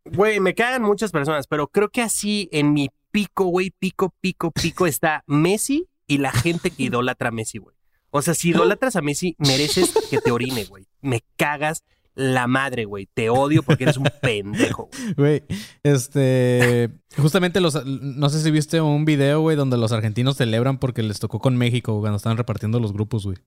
[0.05, 4.51] Güey, me cagan muchas personas, pero creo que así en mi pico, güey, pico, pico,
[4.51, 7.77] pico está Messi y la gente que idolatra a Messi, güey.
[8.11, 10.87] O sea, si idolatras a Messi, mereces que te orine, güey.
[11.01, 11.83] Me cagas
[12.17, 13.07] la madre, güey.
[13.15, 15.45] Te odio porque eres un pendejo, güey.
[15.85, 16.91] Este.
[17.17, 17.85] Justamente los.
[17.87, 21.57] No sé si viste un video, güey, donde los argentinos celebran porque les tocó con
[21.57, 23.39] México cuando estaban repartiendo los grupos, güey.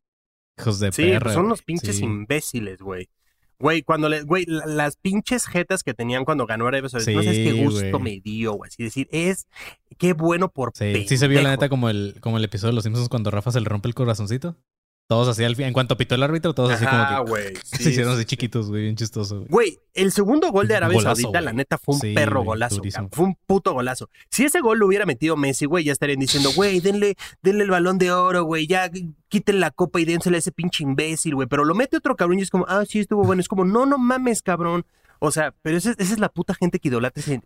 [0.57, 1.19] Hijos de Sí, perra.
[1.21, 1.47] pues son güey.
[1.47, 2.03] unos pinches Sí.
[2.03, 3.09] imbéciles, güey.
[3.61, 7.23] Güey, cuando le, güey, la- las pinches jetas que tenían cuando ganó Arabia Saudita, no
[7.23, 8.69] sabes qué Sí, gusto me dio, güey.
[8.69, 9.47] Así decir, es,
[9.97, 12.75] qué bueno por Sí, sí se vio la neta como el, como el episodio de
[12.75, 14.55] Los Simpsons cuando Rafa se le rompe el corazoncito.
[15.09, 15.65] Todos así al fin.
[15.65, 17.31] En cuanto pitó el árbitro, todos así Ajá, como que.
[17.31, 17.55] güey.
[17.63, 19.47] se sí, hicieron sí, así chiquitos, güey, bien chistoso, güey.
[19.49, 22.79] Güey, el segundo gol de Arabia Golazo, Saudita, la neta, fue un Sí, perro golazo.
[23.11, 24.07] Fue un puto golazo.
[24.29, 27.71] Si ese gol lo hubiera metido Messi, güey, ya estarían diciendo, güey, denle, denle el
[27.71, 28.91] balón de oro, güey, ya
[29.29, 31.47] quiten la copa y dénsela a ese pinche imbécil, güey.
[31.47, 33.39] Pero lo mete otro cabrón y es como, ah, sí, estuvo bueno.
[33.39, 34.85] Es como, no, no mames, cabrón.
[35.19, 37.41] O sea, pero esa, esa es la puta gente que idolatra ese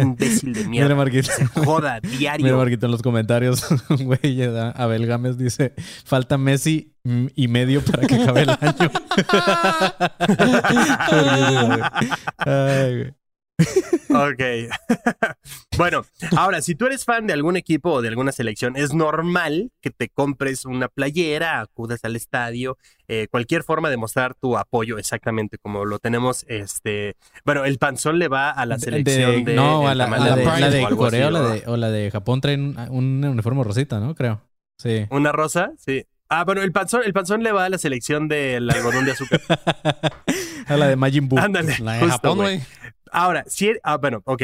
[0.00, 0.94] imbécil de Mira, mierda.
[0.94, 1.30] Marquito.
[1.30, 2.56] Se joda, Mira, diario.
[2.56, 3.66] Marquito, en los comentarios,
[4.00, 4.42] güey,
[4.74, 6.94] Abel Gámez dice, falta Messi
[7.34, 8.90] y medio para que acabe el año.
[12.38, 13.14] Ay, güey.
[14.10, 14.42] Ok.
[15.76, 16.04] bueno,
[16.36, 19.90] ahora, si tú eres fan de algún equipo o de alguna selección, es normal que
[19.90, 25.58] te compres una playera, acudas al estadio, eh, cualquier forma de mostrar tu apoyo, exactamente
[25.58, 26.44] como lo tenemos.
[26.48, 29.54] Este, bueno, el panzón le va a la selección de.
[29.54, 31.90] no, a la, a la de la de Corea así, o, la de, o la
[31.90, 34.14] de Japón traen un uniforme rosita, ¿no?
[34.14, 34.40] Creo.
[34.78, 35.06] Sí.
[35.10, 36.04] Una rosa, sí.
[36.30, 39.40] Ah, bueno, el panzón, el panzón le va a la selección del algodón de azúcar.
[40.66, 41.38] a la de Majin Buu.
[41.38, 41.76] Ándale.
[41.80, 42.60] La de Japón, güey.
[43.12, 44.42] Ahora, si eres, ah, bueno, ok.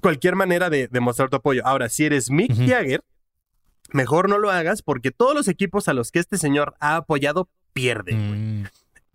[0.00, 1.62] Cualquier manera de, de mostrar tu apoyo.
[1.66, 2.52] Ahora, si eres Mick.
[2.54, 3.02] Jagger,
[3.92, 7.48] mejor no lo hagas porque todos los equipos a los que este señor ha apoyado
[7.72, 8.62] pierden.
[8.62, 8.66] Mm,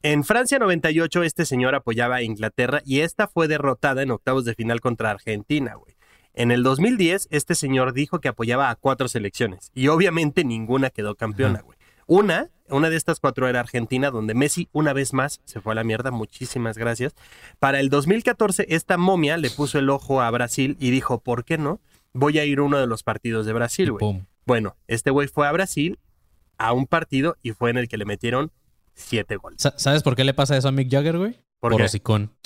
[0.03, 4.53] En Francia 98, este señor apoyaba a Inglaterra y esta fue derrotada en octavos de
[4.53, 5.95] final contra Argentina, güey.
[6.33, 11.15] En el 2010, este señor dijo que apoyaba a cuatro selecciones y obviamente ninguna quedó
[11.15, 11.74] campeona, güey.
[12.07, 15.75] Una, una de estas cuatro era Argentina, donde Messi una vez más se fue a
[15.75, 16.11] la mierda.
[16.11, 17.13] Muchísimas gracias.
[17.59, 21.57] Para el 2014, esta momia le puso el ojo a Brasil y dijo, ¿por qué
[21.57, 21.79] no?
[22.13, 24.23] Voy a ir a uno de los partidos de Brasil, güey.
[24.45, 25.99] Bueno, este güey fue a Brasil
[26.57, 28.51] a un partido y fue en el que le metieron
[28.93, 29.61] siete goles.
[29.61, 31.39] Sa- ¿Sabes por qué le pasa eso a Mick Jagger, güey?
[31.59, 31.83] ¿Por qué?
[31.83, 32.31] hocicón.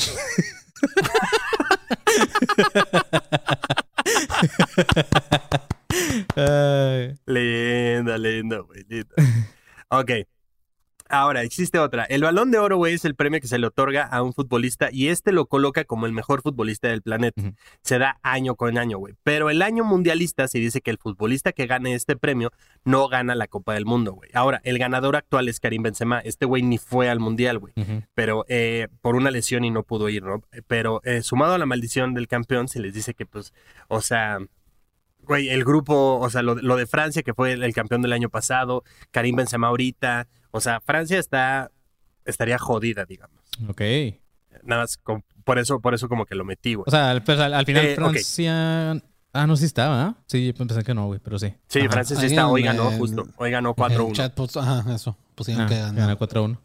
[7.26, 9.16] Linda, linda, güey, linda.
[9.92, 10.12] Ok.
[11.12, 12.04] Ahora, existe otra.
[12.04, 14.90] El balón de oro, güey, es el premio que se le otorga a un futbolista
[14.92, 17.42] y este lo coloca como el mejor futbolista del planeta.
[17.82, 19.16] Se da año con año, güey.
[19.24, 22.52] Pero el año mundialista se dice que el futbolista que gane este premio
[22.84, 24.30] no gana la Copa del Mundo, güey.
[24.36, 26.20] Ahora, el ganador actual es Karim Benzema.
[26.20, 27.74] Este güey ni fue al mundial, güey.
[28.14, 30.44] Pero eh, por una lesión y no pudo ir, ¿no?
[30.68, 33.52] Pero eh, sumado a la maldición del campeón, se les dice que, pues,
[33.88, 34.38] o sea,
[35.30, 38.12] güey, el grupo, o sea, lo, lo de Francia, que fue el, el campeón del
[38.12, 41.72] año pasado, Karim Benzema ahorita, o sea, Francia está,
[42.26, 43.38] estaría jodida, digamos.
[43.70, 43.82] Ok.
[44.64, 46.84] Nada más, con- por eso, por eso como que lo metí, güey.
[46.88, 47.96] O sea, al, pues, al, al final Eh.
[47.96, 49.02] Francia...
[49.32, 50.16] Ah, no, sí estaba, ¿ah?
[50.26, 51.54] Sí, yo pensé que no, güey, pero sí.
[51.68, 51.90] Sí, Ajá.
[51.92, 54.12] Francia sí está, hoy ganó, el- justo, hoy ganó El 4-1.
[54.14, 55.16] chat puso- ajá, eso.
[55.36, 56.18] Pusieron Ah, que ganó ganó.
[56.18, 56.58] 4-1.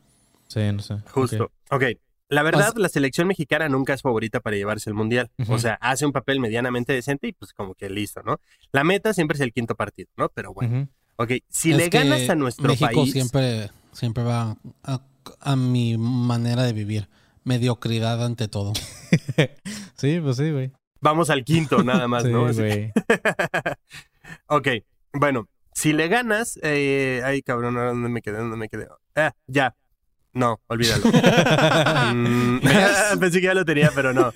[0.48, 0.96] Sí, no sé.
[1.10, 1.44] Justo.
[1.70, 1.82] Ok.
[1.82, 1.82] ok.
[2.28, 5.30] La verdad, la selección mexicana nunca es favorita para llevarse el mundial.
[5.48, 8.40] O sea, hace un papel medianamente decente y pues como que listo, ¿no?
[8.72, 10.28] La meta siempre es el quinto partido, ¿no?
[10.30, 10.88] Pero bueno, Ujú.
[11.16, 11.32] ok.
[11.48, 15.00] Si Es le ganas a nuestro México país, siempre, siempre va a,
[15.40, 17.08] a mi manera de vivir.
[17.44, 18.72] Mediocridad ante todo.
[19.96, 20.72] Sí, pues sí, güey.
[21.00, 22.52] vamos al quinto nada más, Sí, ¿no?
[22.52, 22.90] Güey.
[24.48, 24.68] ok,
[25.12, 28.38] bueno, si le ganas, eh, ay cabrón, ¿ahora ¿dónde me quedé?
[28.38, 28.88] ¿Dónde me quedé?
[29.14, 29.74] Ah, ya.
[30.34, 31.04] No, olvídalo.
[32.14, 32.58] Mm,
[33.20, 34.30] pensé que ya lo tenía, pero no.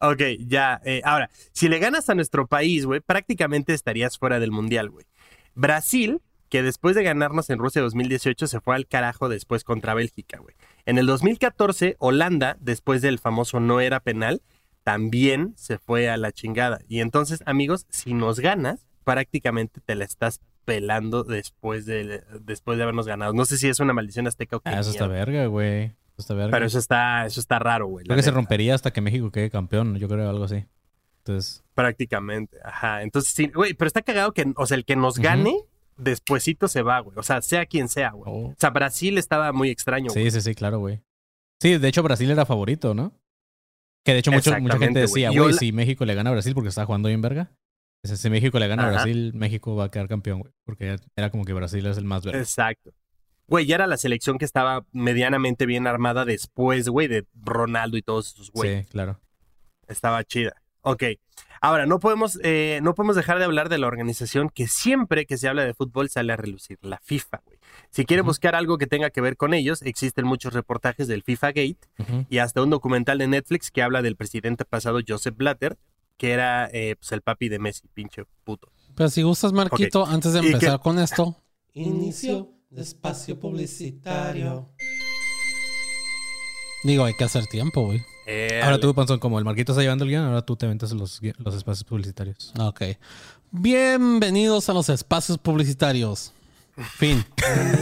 [0.00, 0.80] Ok, ya.
[0.84, 5.06] eh, ahora, si le ganas a nuestro país, güey, prácticamente estarías fuera del mundial, güey.
[5.54, 10.38] Brasil, que después de ganarnos en Rusia 2018, se fue al carajo después contra Bélgica,
[10.38, 10.54] güey.
[10.86, 14.42] En el 2014, Holanda, después del famoso no era penal,
[14.82, 16.80] también se fue a la chingada.
[16.88, 22.82] Y entonces, amigos, si nos ganas, prácticamente te la estás pelando después de, después de
[22.84, 23.32] habernos ganado.
[23.32, 24.70] No sé si es una maldición azteca o qué.
[24.70, 25.84] Ah, eso está verga, güey.
[25.84, 26.50] Eso está verga.
[26.50, 28.04] Pero eso está, eso está raro, güey.
[28.04, 30.64] Creo que se rompería hasta que México quede campeón, yo creo, algo así.
[31.18, 33.02] Entonces, Prácticamente, ajá.
[33.02, 35.54] Entonces, sí, güey, pero está cagado que, o sea, el que nos gane,
[35.96, 37.16] despuesito se va, güey.
[37.18, 38.30] O sea, sea quien sea, güey.
[38.32, 38.48] oh.
[38.48, 40.24] O sea, Brasil estaba muy extraño, güey.
[40.24, 41.00] sí, sí, sí, claro, güey.
[41.60, 43.12] Sí, de hecho Brasil era favorito, ¿no?
[44.04, 45.54] Que de hecho mucho- mucha gente decía, güey.
[45.54, 47.50] Si México le gana a Brasil porque estaba jugando bien verga.
[48.04, 48.90] Si México le gana a.
[48.90, 50.52] Brasil, México va a quedar campeón, güey.
[50.64, 52.38] Porque era como que Brasil es el más verga.
[52.40, 52.92] Exacto.
[53.46, 58.02] Güey, ya era la selección que estaba medianamente bien armada después, güey, de Ronaldo y
[58.02, 58.82] todos esos, güey.
[58.82, 59.20] Sí, claro.
[59.86, 60.54] Estaba chida.
[60.82, 61.02] Ok.
[61.60, 65.38] Ahora, no podemos, eh, no podemos dejar de hablar de la organización que siempre que
[65.38, 67.58] se habla de fútbol sale a relucir, la FIFA, güey.
[67.90, 68.28] Si quiere Ujú.
[68.30, 71.78] buscar algo que tenga que ver con ellos, existen muchos reportajes del FIFA Gate
[72.28, 75.78] y hasta un documental de Netflix que habla del presidente pasado Joseph Blatter,
[76.16, 78.70] que era eh, pues el papi de Messi, pinche puto.
[78.94, 81.36] Pero si gustas, Marquito, antes de ¿Y qué- empezar con esto.
[81.72, 84.70] Inicio de espacio publicitario.
[86.84, 88.02] Digo, hay que hacer tiempo, güey.
[88.26, 90.92] Eh, Ahora tú, Panzón, como el Marquito está llevando el guion, ahora tú te aventas
[90.92, 92.52] los, los espacios publicitarios.
[92.58, 92.82] Ok.
[93.50, 96.32] Bienvenidos a los espacios publicitarios.
[96.76, 97.24] Fin.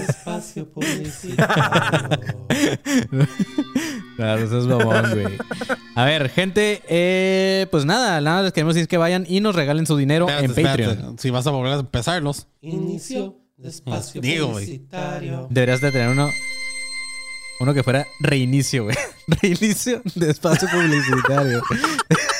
[0.09, 2.37] espacio publicitario.
[4.17, 5.39] Claro, eso es mamón, güey.
[5.97, 9.87] A ver, gente, eh, pues nada, nada, les queremos decir que vayan y nos regalen
[9.87, 11.19] su dinero en Patreon.
[11.19, 12.47] Si vas a volver a empezarlos.
[12.61, 14.67] Inicio de espacio Digo, güey.
[14.67, 15.47] publicitario.
[15.51, 16.31] Deberías de tener uno.
[17.61, 18.97] Uno que fuera reinicio, güey.
[19.43, 21.63] Reinicio de espacio publicitario.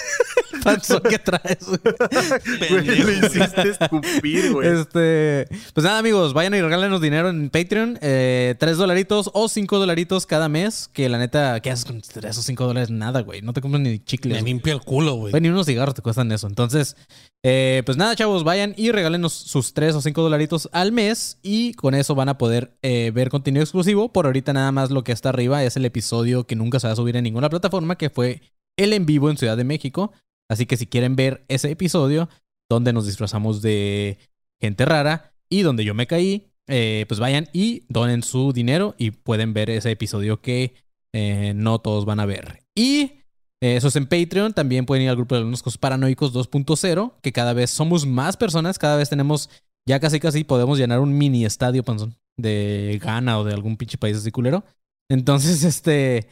[0.63, 1.81] Panzón que traes, güey.
[3.05, 4.69] Me hiciste escupir, güey.
[4.69, 7.99] Este, pues nada, amigos, vayan y regálenos dinero en Patreon.
[8.01, 10.89] Eh, tres dolaritos o cinco dolaritos cada mes.
[10.93, 12.91] Que la neta, ¿qué haces con esos cinco dólares?
[12.91, 13.43] Nada, güey.
[13.43, 14.41] No te compras ni chicles.
[14.41, 15.31] Me limpia el culo, güey.
[15.33, 16.47] Güey, ni unos cigarros te cuestan eso.
[16.47, 16.97] Entonces,
[17.43, 21.39] eh, pues nada, chavos, vayan y regálenos sus 3 o 5 dolaritos al mes.
[21.43, 24.13] Y con eso van a poder eh, ver contenido exclusivo.
[24.13, 26.93] Por ahorita nada más lo que está arriba es el episodio que nunca se va
[26.93, 28.43] a subir en ninguna plataforma, que fue
[28.77, 30.13] el en vivo en Ciudad de México.
[30.53, 32.29] Así que si quieren ver ese episodio,
[32.69, 34.19] donde nos disfrazamos de
[34.61, 39.11] gente rara y donde yo me caí, eh, pues vayan y donen su dinero y
[39.13, 40.75] pueden ver ese episodio que
[41.13, 42.65] eh, no todos van a ver.
[42.75, 43.23] Y
[43.63, 44.53] eh, Eso es en Patreon.
[44.53, 48.79] También pueden ir al grupo de alumnos paranoicos 2.0, que cada vez somos más personas.
[48.79, 49.49] Cada vez tenemos,
[49.87, 51.83] ya casi casi podemos llenar un mini estadio,
[52.37, 54.65] de Ghana o de algún pinche país así culero.
[55.09, 56.27] Entonces, este,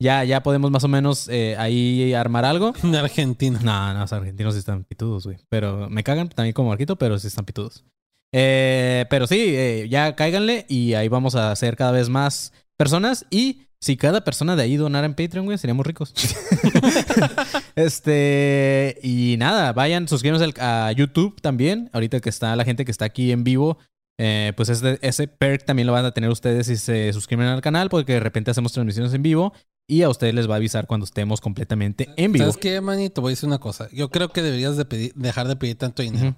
[0.00, 2.72] ya, ya podemos más o menos eh, ahí armar algo.
[2.82, 3.58] De Argentina.
[3.62, 5.38] No, no, los argentinos sí están pitudos, güey.
[5.48, 7.84] Pero me cagan también como Marquito, pero sí están pitudos.
[8.32, 13.26] Eh, pero sí, eh, ya cáiganle y ahí vamos a hacer cada vez más personas.
[13.30, 16.12] Y si cada persona de ahí donara en Patreon, güey, seríamos ricos.
[17.76, 21.90] este, y nada, vayan, suscríbanse a YouTube también.
[21.92, 23.78] Ahorita que está la gente que está aquí en vivo.
[24.18, 27.60] eh, pues ese, ese perk también lo van a tener ustedes si se suscriben al
[27.60, 29.52] canal, porque de repente hacemos transmisiones en vivo
[29.86, 32.44] y a ustedes les va a avisar cuando estemos completamente en vivo.
[32.44, 33.20] ¿Sabes qué, manito?
[33.20, 33.88] Voy a decir una cosa.
[33.92, 36.34] Yo creo que deberías de pedir- dejar de pedir tanto dinero.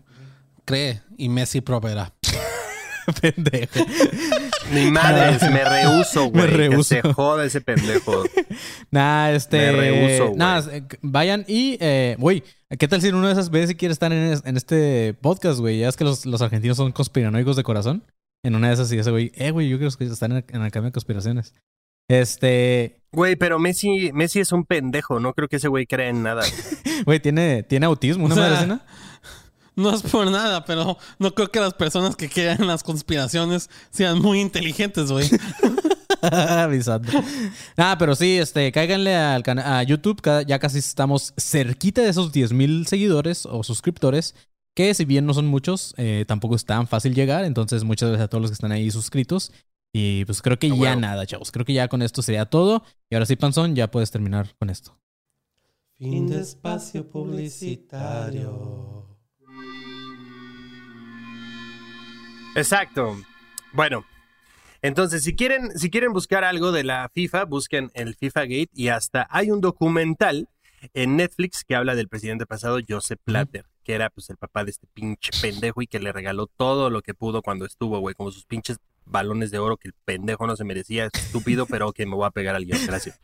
[0.64, 2.12] Cree y Messi proveerá.
[3.20, 3.86] Pendejo.
[4.72, 6.44] Ni madres, me rehuso, güey.
[6.44, 6.96] Me rehúso.
[6.96, 8.24] Que se joda ese pendejo.
[8.90, 9.58] Nah, este.
[9.58, 10.38] Me rehuso, güey.
[10.38, 12.42] Nah, eh, vayan y, eh, güey,
[12.78, 15.14] ¿qué tal si en una de esas veces si quiere estar en, es- en este
[15.20, 15.78] podcast, güey?
[15.80, 18.02] Ya es que los, los argentinos son conspiranoicos de corazón.
[18.44, 20.70] En una de esas, y ese güey, eh, güey, yo quiero estar en, en la
[20.70, 21.54] cama de conspiraciones.
[22.08, 25.18] Este, Güey, pero Messi, Messi es un pendejo.
[25.20, 26.42] No creo que ese güey crea en nada.
[27.06, 28.80] güey, tiene, tiene autismo, una O sea, madre así,
[29.74, 29.94] ¿no?
[29.94, 34.20] Es por nada, pero no creo que las personas que crean en las conspiraciones sean
[34.20, 35.28] muy inteligentes, güey.
[36.20, 37.10] Avisando.
[37.78, 40.20] Ah, pero sí, este, cáiganle al a YouTube.
[40.20, 44.34] cada- ya casi estamos cerquita de esos 10 mil seguidores o suscriptores.
[44.74, 47.46] Que si bien no son muchos, eh, tampoco es tan fácil llegar.
[47.46, 49.52] Entonces, muchas gracias a todos los que están ahí suscritos.
[49.98, 51.50] Y pues creo que ya nada, chavos.
[51.50, 52.84] Creo que ya con esto sería todo.
[53.08, 54.94] Y ahora sí, Panzón, ya puedes terminar con esto.
[55.96, 59.08] Fin de espacio publicitario.
[62.54, 63.16] Exacto.
[63.72, 64.04] Bueno,
[64.82, 68.88] entonces si quieren, si quieren buscar algo de la FIFA, busquen el FIFA Gate y
[68.88, 70.50] hasta hay un documental
[70.92, 74.72] en Netflix que habla del presidente pasado, Joseph Platter, que era pues el papá de
[74.72, 78.30] este pinche pendejo y que le regaló todo lo que pudo cuando estuvo, güey, como
[78.30, 78.76] sus pinches
[79.06, 82.30] balones de oro que el pendejo no se merecía, estúpido, pero que me voy a
[82.30, 83.20] pegar al guion, gracias.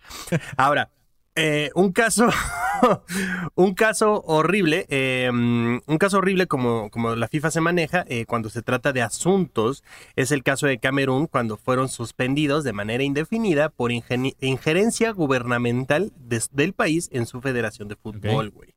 [0.56, 0.90] Ahora,
[1.34, 2.28] eh, un caso,
[3.54, 8.50] un caso horrible, em, un caso horrible como, como la FIFA se maneja eh, cuando
[8.50, 9.82] se trata de asuntos,
[10.14, 16.74] es el caso de Camerún cuando fueron suspendidos de manera indefinida por injerencia gubernamental del
[16.74, 18.74] país en su federación de fútbol, güey.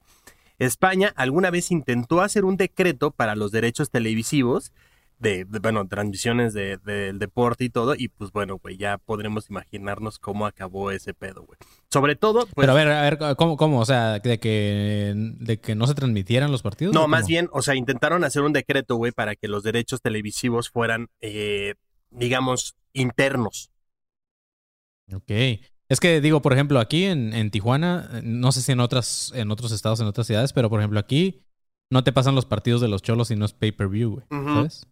[0.58, 4.72] España alguna vez intentó hacer un decreto para los derechos televisivos
[5.20, 10.20] de, bueno, transmisiones del de, deporte y todo, y pues bueno, güey, ya podremos imaginarnos
[10.20, 11.58] cómo acabó ese pedo, güey.
[11.92, 12.54] Sobre todo, pues...
[12.56, 13.80] Pero a ver, a ver, ¿cómo, cómo?
[13.80, 16.94] O sea, de que, de que no se transmitieran los partidos.
[16.94, 20.70] No, más bien, o sea, intentaron hacer un decreto, güey, para que los derechos televisivos
[20.70, 21.76] fueran, eh,
[22.12, 23.72] digamos, internos.
[25.14, 25.32] Ok.
[25.88, 29.52] Es que digo, por ejemplo, aquí en, en Tijuana, no sé si en otras, en
[29.52, 31.44] otros estados, en otras ciudades, pero por ejemplo aquí
[31.92, 34.26] no te pasan los partidos de los cholos si no es pay-per-view, güey.
[34.30, 34.88] ¿Sabes?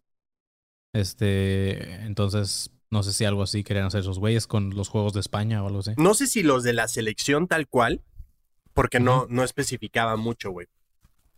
[0.93, 5.19] Este, entonces, no sé si algo así querían hacer esos güeyes con los juegos de
[5.19, 5.91] España o algo así.
[5.97, 8.01] No sé si los de la selección tal cual,
[8.73, 10.67] porque no, no especificaba mucho, güey.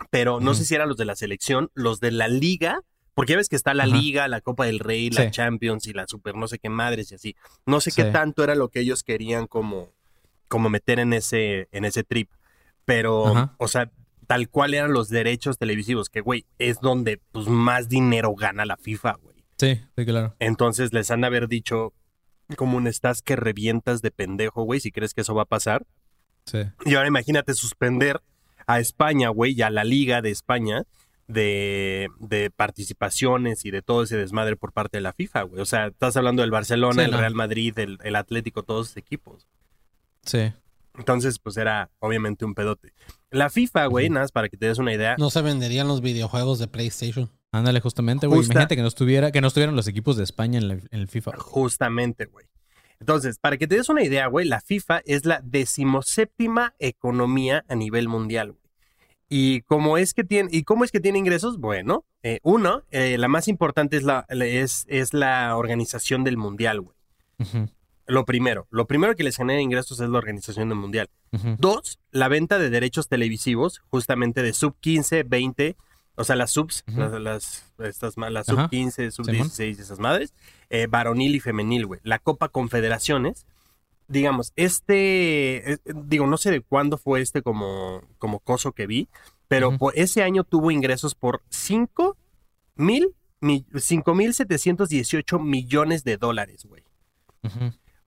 [0.10, 2.82] Pero no sé si eran los de la selección, los de la liga,
[3.14, 6.06] porque ya ves que está la liga, la Copa del Rey, la Champions y la
[6.06, 7.36] Super no sé qué madres y así.
[7.66, 9.94] No sé qué tanto era lo que ellos querían como,
[10.50, 12.30] como meter en ese, en ese trip.
[12.84, 13.90] Pero, o sea,
[14.28, 18.76] tal cual eran los derechos televisivos, que, güey, es donde pues, más dinero gana la
[18.76, 19.35] FIFA, güey.
[19.58, 20.36] Sí, sí, claro.
[20.40, 21.94] Entonces les han de haber dicho,
[22.56, 25.86] como un estás que revientas de pendejo, güey, si crees que eso va a pasar.
[26.46, 26.60] Sí.
[26.86, 28.22] Y ahora imagínate suspender
[28.68, 30.84] a España, güey, y a la Liga de España
[31.28, 35.62] de, de, participaciones y de todo ese desmadre por parte de la FIFA, güey.
[35.62, 39.48] O sea, estás hablando del Barcelona, el Real Madrid, el, el, Atlético, todos esos equipos.
[40.24, 40.54] Sí.
[40.98, 42.94] Entonces, pues era obviamente un pedote.
[43.30, 45.16] La FIFA, güey, nada más para que te des una idea.
[45.18, 47.30] No se venderían los videojuegos de PlayStation.
[47.56, 48.44] Ándale, justamente, güey.
[48.44, 51.38] Imagínate que no, estuviera, que no estuvieran los equipos de España en, el FIFA.
[51.38, 52.46] Justamente, güey.
[53.00, 57.76] Entonces, para que te des una idea, güey, la FIFA es la decimoséptima economía a
[57.76, 58.62] nivel mundial, güey.
[59.30, 61.58] ¿Y cómo es que tiene, y cómo es que tiene ingresos?
[61.58, 66.82] Bueno, eh, uno, eh, la más importante es la, es, es la organización del mundial,
[66.82, 66.98] güey.
[68.06, 71.10] Lo primero, lo primero que les genera ingresos es la organización del mundial.
[71.58, 75.76] Dos, la venta de derechos televisivos, justamente de sub 15, 20
[76.16, 80.34] o sea, las subs, las, estas, las sub 15, sub 16, esas madres,
[80.70, 82.00] eh, varonil y femenil, güey.
[82.04, 83.46] La Copa Confederaciones,
[84.08, 89.10] digamos, este, eh, digo, no sé de cuándo fue este como, como coso que vi,
[89.48, 92.18] pero ese año tuvo ingresos por 5
[92.76, 96.84] mil, 5 mil 718 millones de dólares, güey.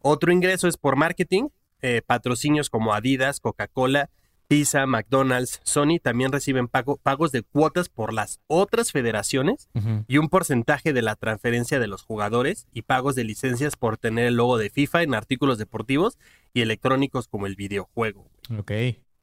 [0.00, 1.48] Otro ingreso es por marketing,
[1.80, 4.10] eh, patrocinios como Adidas, Coca-Cola,
[4.48, 9.68] Pisa, McDonald's, Sony también reciben pagos de cuotas por las otras federaciones
[10.08, 14.26] y un porcentaje de la transferencia de los jugadores y pagos de licencias por tener
[14.26, 16.18] el logo de FIFA en artículos deportivos
[16.54, 18.26] y electrónicos como el videojuego.
[18.58, 18.72] Ok.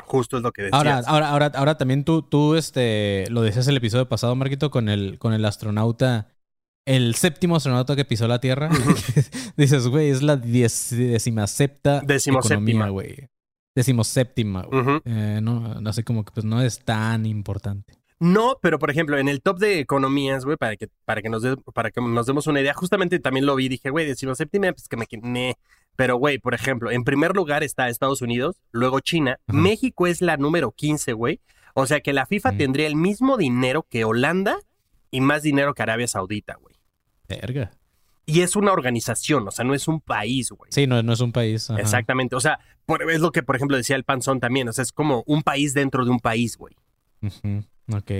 [0.04, 0.78] Justo es lo que decías.
[0.78, 4.90] Ahora, ahora, ahora, ahora también tú, tú este, lo decías el episodio pasado, Marquito, con
[4.90, 6.28] el, con el astronauta,
[6.86, 8.70] el séptimo astronauta que pisó la Tierra.
[9.58, 13.28] Dices, güey, es la diez, decimasepta economía, güey
[13.76, 14.66] decimoséptima.
[15.06, 17.94] eh, no, así como que pues no es tan importante.
[18.20, 21.44] No, pero por ejemplo, en el top de economías, güey, para que, para que nos
[21.74, 24.96] para que nos demos una idea, justamente también lo vi, dije, güey, decimoséptima, pues que
[25.18, 25.58] me
[25.98, 30.38] Pero, güey, por ejemplo, en primer lugar está Estados Unidos, luego China, México es la
[30.38, 31.42] número 15, güey.
[31.74, 34.60] O sea que la FIFA tendría el mismo dinero que Holanda
[35.12, 36.76] y más dinero que Arabia Saudita, güey.
[37.28, 37.72] Verga.
[38.26, 40.72] Y es una organización, o sea, no es un país, güey.
[40.72, 41.70] Sí, no, no es un país.
[41.78, 42.36] Exactamente.
[42.36, 42.60] O sea,
[43.10, 44.68] es lo que, por ejemplo, decía el Panzón también.
[44.68, 46.76] O sea, es como un país dentro de un país, güey.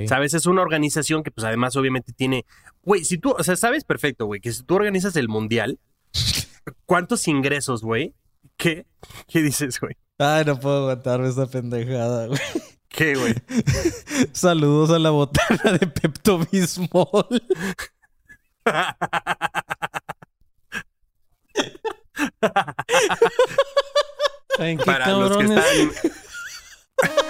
[0.08, 0.34] ¿Sabes?
[0.34, 2.46] Es una organización que, pues, además, obviamente tiene.
[2.84, 5.80] Güey, si tú, o sea, sabes perfecto, güey, que si tú organizas el mundial,
[6.86, 8.14] ¿cuántos ingresos, güy?
[8.58, 8.86] ¿Qué?
[9.28, 9.96] ¿Qué dices, güey?
[10.20, 12.40] Ay, no puedo aguantarme esta pendejada, güey.
[12.90, 13.34] ¿Qué, güey?
[14.32, 17.44] Saludos a la botana de Pepto Bismol.
[24.60, 25.64] ¿En qué Para los que están...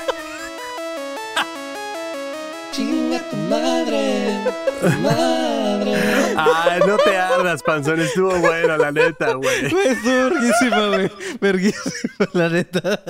[2.71, 4.37] Chinga tu madre,
[4.81, 5.93] tu madre.
[6.35, 8.01] Ay, no te ardas, panzón.
[8.01, 9.69] Estuvo bueno, la neta, güey.
[9.71, 11.11] Güey, estuvo verguísima, güey.
[11.39, 13.01] Verguísima, la neta.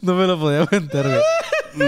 [0.00, 1.20] No me lo podía aguantar, güey.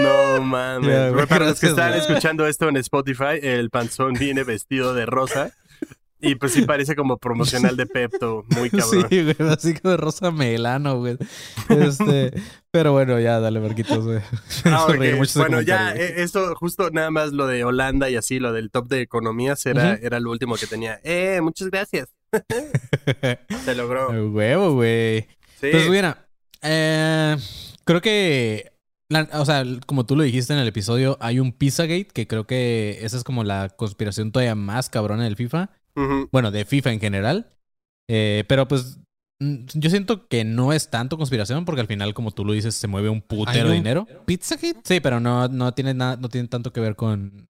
[0.03, 1.13] No mames.
[1.13, 2.01] Güey, Para los que están güey.
[2.01, 5.51] escuchando esto en Spotify, el panzón viene vestido de rosa.
[6.19, 8.43] Y pues sí parece como promocional de Pepto.
[8.55, 9.05] Muy cabrón.
[9.09, 11.17] Sí, güey, así como de rosa melano, güey.
[11.69, 12.33] Este,
[12.71, 14.19] pero bueno, ya, dale, Verquitos, güey.
[14.65, 14.95] Ah, hizo ok.
[14.95, 16.03] reír mucho ese Bueno, ya, güey.
[16.03, 19.63] eh, esto justo nada más lo de Holanda y así, lo del top de economías
[19.67, 20.99] era, era lo último que tenía.
[21.03, 22.09] Eh, muchas gracias.
[23.65, 24.09] Se logró.
[24.31, 25.21] Huevo, güey.
[25.59, 25.69] Sí.
[25.71, 26.27] Pues mira,
[26.61, 27.35] eh,
[27.83, 28.71] creo que,
[29.09, 32.45] la- o sea, como tú lo dijiste en el episodio, hay un Pizzagate que creo
[32.45, 35.69] que esa es como la conspiración todavía más cabrona del FIFA.
[36.31, 37.47] Bueno, de FIFA en general.
[38.09, 38.99] Eh, pero pues
[39.39, 42.87] yo siento que no es tanto conspiración porque al final, como tú lo dices, se
[42.87, 44.07] mueve un putero ¿Hay de un- dinero.
[44.25, 44.79] ¿Pizzagate?
[44.83, 47.45] Sí, pero no, no tiene nada, no tiene tanto que ver con,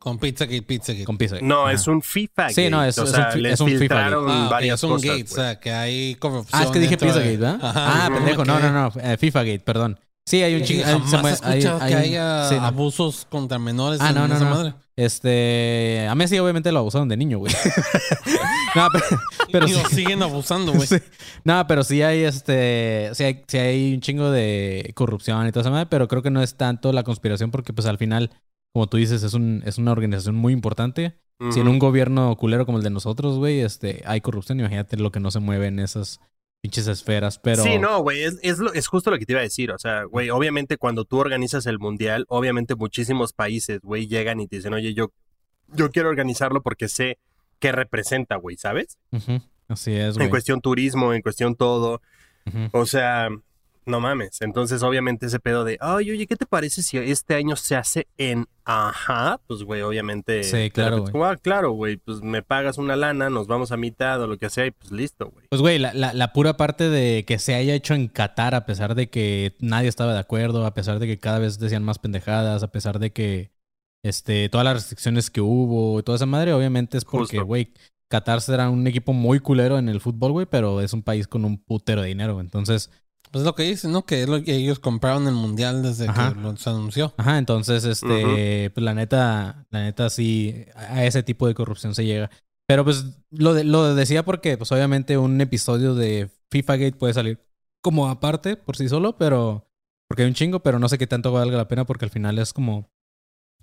[0.00, 1.04] Con Pizzagate, Pizzagate.
[1.04, 1.44] con Pizzagate.
[1.46, 1.72] No, Ajá.
[1.74, 2.48] es un FIFA.
[2.50, 2.88] Sí, no, gate.
[2.88, 5.06] es- o es sea, un es un FIFA filtraron Ah, varias es un cosas.
[5.10, 5.34] gate, o güey.
[5.44, 6.58] sea, que hay corrupción.
[6.58, 7.58] Ah, es que dije dentro de- Pizzagate, ¿verdad?
[7.62, 8.44] Ajá, ah, pendejo.
[8.46, 8.92] No, no, no.
[9.02, 10.00] Eh, FIFA Gate, perdón.
[10.26, 10.84] Sí, hay un chingo.
[10.84, 12.64] jamás he escuchado que haya sí, no.
[12.66, 14.50] abusos contra menores Ah, en no, no, esa no.
[14.50, 14.74] madre.
[14.96, 16.06] Este.
[16.08, 17.52] A Messi, obviamente, lo abusaron de niño, güey.
[18.76, 19.04] no, pero,
[19.50, 19.82] pero y sí.
[19.82, 20.86] lo siguen abusando, güey.
[20.86, 20.96] sí.
[21.44, 23.10] No, pero sí hay este.
[23.14, 26.30] Sí hay, sí hay un chingo de corrupción y toda esa madre, pero creo que
[26.30, 28.30] no es tanto la conspiración, porque, pues al final,
[28.72, 31.18] como tú dices, es, un, es una organización muy importante.
[31.52, 35.10] Si en un gobierno culero como el de nosotros, güey, este, hay corrupción, imagínate lo
[35.10, 36.20] que no se mueve en esas
[36.60, 37.62] pinches esferas, pero.
[37.62, 39.70] Sí, no, güey, es, es, lo- es justo lo que te iba a decir.
[39.72, 44.46] O sea, güey, obviamente cuando tú organizas el mundial, obviamente muchísimos países, güey, llegan y
[44.46, 45.12] te dicen, oye, yo,
[45.68, 47.18] yo quiero organizarlo porque sé
[47.58, 48.98] qué representa, güey, ¿sabes?
[49.68, 50.30] Así es, En güey.
[50.30, 52.00] cuestión turismo, en cuestión todo.
[52.72, 53.28] O sea,
[53.86, 54.40] no mames.
[54.40, 58.06] Entonces, obviamente, ese pedo de, ay, oye, ¿qué te parece si este año se hace
[58.18, 59.40] en ajá?
[59.46, 60.44] Pues, güey, obviamente.
[60.44, 63.76] Sí, claro, repente, como, Ah, claro, güey, pues me pagas una lana, nos vamos a
[63.76, 65.46] mitad o lo que sea y pues listo, güey.
[65.48, 68.66] Pues, güey, la, la, la pura parte de que se haya hecho en Qatar, a
[68.66, 71.98] pesar de que nadie estaba de acuerdo, a pesar de que cada vez decían más
[71.98, 73.50] pendejadas, a pesar de que
[74.02, 77.46] este, todas las restricciones que hubo y toda esa madre, obviamente es porque, Justo.
[77.46, 77.72] güey,
[78.08, 81.44] Qatar será un equipo muy culero en el fútbol, güey, pero es un país con
[81.44, 82.40] un putero de dinero.
[82.40, 82.90] Entonces,
[83.30, 84.04] Pues es lo que dicen, ¿no?
[84.04, 86.34] Que es lo que ellos compraron el mundial desde Ajá.
[86.34, 87.14] que lo, se anunció.
[87.16, 91.94] ajá, entonces, este, pues la neta, la neta sí, a a ese tipo de corrupción
[91.94, 92.28] se llega.
[92.66, 97.14] Pero pues lo, de- lo decía porque, pues obviamente un episodio de FIFA Gate puede
[97.14, 97.40] salir
[97.82, 99.66] como aparte por sí solo, pero
[100.08, 102.38] porque hay un chingo, pero no sé qué tanto valga la pena porque al final
[102.40, 102.89] es como,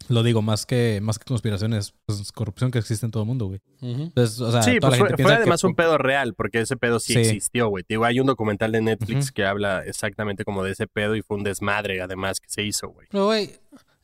[0.10, 3.48] lo digo, más que, más que conspiraciones, pues corrupción que existe en todo el mundo,
[3.48, 3.60] güey.
[3.82, 4.04] Ujú.
[4.04, 5.98] Entonces, o sea, sí, toda pues la fue, gente fue piensa que- además un pedo
[5.98, 7.20] real, porque ese pedo sí, Sí.
[7.20, 7.84] existió, güey.
[7.84, 11.22] Te Digo, hay un documental de Netflix que habla exactamente como de ese pedo y
[11.22, 13.08] fue un desmadre, además, que se hizo, güey.
[13.12, 13.52] Pero, güey,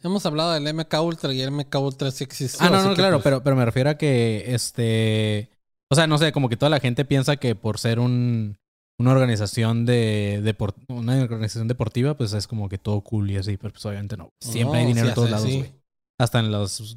[0.03, 2.65] hemos hablado del MK Ultra y el MK Ultra sí existió.
[2.65, 5.49] Ah, no, no, claro, pues, pero, pero me refiero a que, este,
[5.89, 8.57] o sea, no sé, como que toda la gente piensa que por ser un,
[8.99, 13.55] una organización de, depor- una organización deportiva, pues es como que todo cool y así,
[13.57, 14.29] pero pues obviamente no.
[14.41, 15.71] Siempre hay dinero sí en todos lados, güey.
[16.19, 16.95] Hasta en las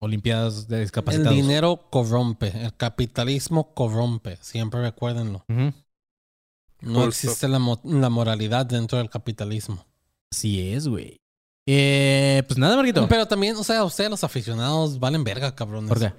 [0.00, 1.34] Olimpiadas de El discapacitados.
[1.34, 2.48] dinero corrompe.
[2.64, 4.36] El capitalismo corrompe.
[4.40, 5.44] Siempre recuérdenlo.
[5.48, 5.72] No
[6.82, 7.08] Justo.
[7.08, 9.86] existe la, mo- la moralidad dentro del capitalismo.
[10.32, 11.20] Así es, güey.
[11.66, 13.06] Eh, pues nada, Marquito.
[13.08, 15.88] Pero también, o sea, ustedes los aficionados valen verga, cabrones.
[15.88, 16.12] ¿Por qué?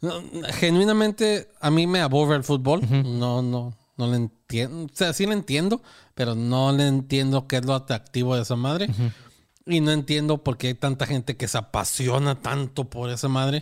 [0.00, 0.22] No,
[0.54, 2.80] genuinamente, a mí me aburre el fútbol.
[2.90, 4.84] No, no, no le entiendo.
[4.90, 5.82] O sea, sí le entiendo,
[6.14, 8.86] pero no le entiendo qué es lo atractivo de esa madre.
[8.88, 9.10] Ujú,
[9.68, 13.60] Y no entiendo por qué hay tanta gente que se apasiona tanto por esa madre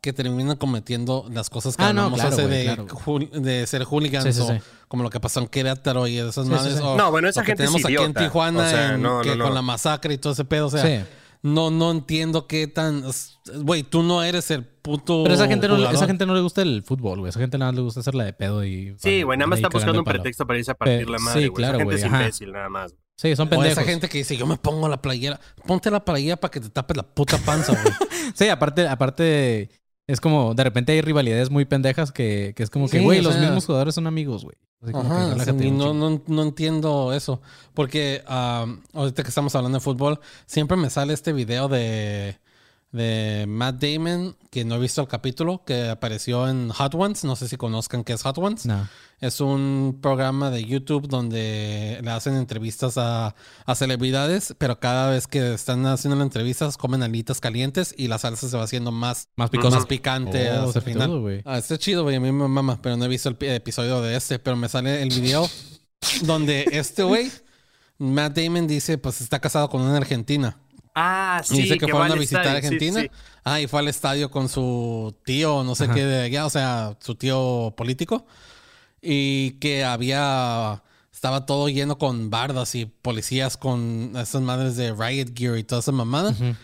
[0.00, 2.86] que termina cometiendo las cosas que Ah, no, claro, hace güey, de, claro.
[2.88, 4.58] jul- de ser hooligans Sí, sí, o sí.
[4.88, 6.72] como lo que pasó en Querétaro y esas Sí, madres.
[6.74, 6.84] sí, sí.
[6.84, 8.12] o No, bueno, esa gente es tenemos aquí en.
[8.12, 10.66] Tijuana O sea, en- no, que no, con la masacre y todo ese pedo.
[10.66, 11.04] O sea, Sí.
[11.42, 13.02] no, no entiendo qué tan.
[13.62, 15.22] Güey, tú no eres el puto.
[15.22, 17.30] Pero esa gente, no, esa gente no le gusta el fútbol, güey.
[17.30, 18.94] Esa gente nada más le gusta hacerla de pedo y...
[18.98, 21.40] Sí, güey, nada más está buscando un pretexto para irse a partir Pe- la madre,
[21.42, 21.56] sí, güey.
[21.56, 22.20] claro, esa gente güey, es ajá.
[22.22, 22.94] imbécil, nada más.
[23.16, 23.78] Sí, son O pendejos.
[23.78, 25.40] esa gente que dice, yo me pongo la playera.
[25.66, 27.94] Ponte la playera para que te tapes la puta panza, güey.
[28.34, 29.70] Sí, aparte, aparte,
[30.08, 33.22] es como, de repente hay rivalidades muy pendejas que, que es como que, güey, o
[33.22, 34.56] los sea- mismos jugadores son amigos, güey.
[34.84, 37.40] Que Ajá, sí, no, no, no entiendo eso.
[37.72, 42.38] Porque ah, ahorita que estamos hablando de fútbol, siempre me sale este video de,
[42.94, 47.24] de Matt Damon, que no he visto el capítulo, que apareció en Hot Ones.
[47.24, 48.64] No sé si conozcan qué es Hot Ones.
[48.66, 48.88] No.
[49.20, 53.34] Es un programa de YouTube donde le hacen entrevistas a,
[53.66, 58.18] a celebridades, pero cada vez que están haciendo las entrevistas comen alitas calientes y la
[58.18, 59.76] salsa se va haciendo más, Más picoso.
[59.76, 61.42] más picante Oh, hasta está el final.
[61.46, 62.16] Ah, está chido, güey.
[62.16, 64.38] A mí me mama, pero no he visto el pi- episodio de este.
[64.38, 65.48] Pero me sale el video
[66.22, 67.30] donde este güey,
[67.98, 70.58] Matt Damon, dice: Pues está casado con una argentina.
[70.94, 71.62] Ah, y sí.
[71.62, 73.00] dice que, que fueron a visitar estadio, sí, Argentina.
[73.02, 73.10] sí.
[73.44, 75.94] Ah, y fue al estadio con su tío, no sé Ajá.
[75.94, 78.26] qué de allá, o sea, su tío político.
[79.02, 80.82] Y que había.
[81.12, 85.80] Estaba todo lleno con bardas y policías con esas madres de Riot Gear y toda
[85.80, 86.30] esa mamada.
[86.30, 86.54] Ujú.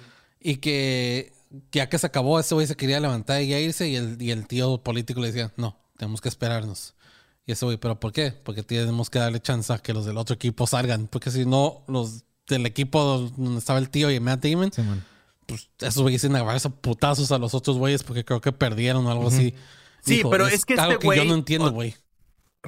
[0.41, 1.33] Y que
[1.72, 3.89] ya que se acabó, ese güey se quería levantar y ya irse.
[3.89, 6.95] Y el, y el tío político le decía: No, tenemos que esperarnos.
[7.47, 8.33] Y ese güey, ¿pero por qué?
[8.33, 11.07] Porque tenemos que darle chance a que los del otro equipo salgan.
[11.09, 12.24] Porque si no, los
[12.55, 14.83] del equipo donde estaba el tío y Matt Damon, Sí,
[15.47, 18.53] pues esos güeyes iban a agarrarse a putazos a los otros güeyes porque creo que
[18.53, 19.55] perdieron o algo así.
[20.03, 21.95] Sí, pero es que algo este que yo güey- no entiendo, güey.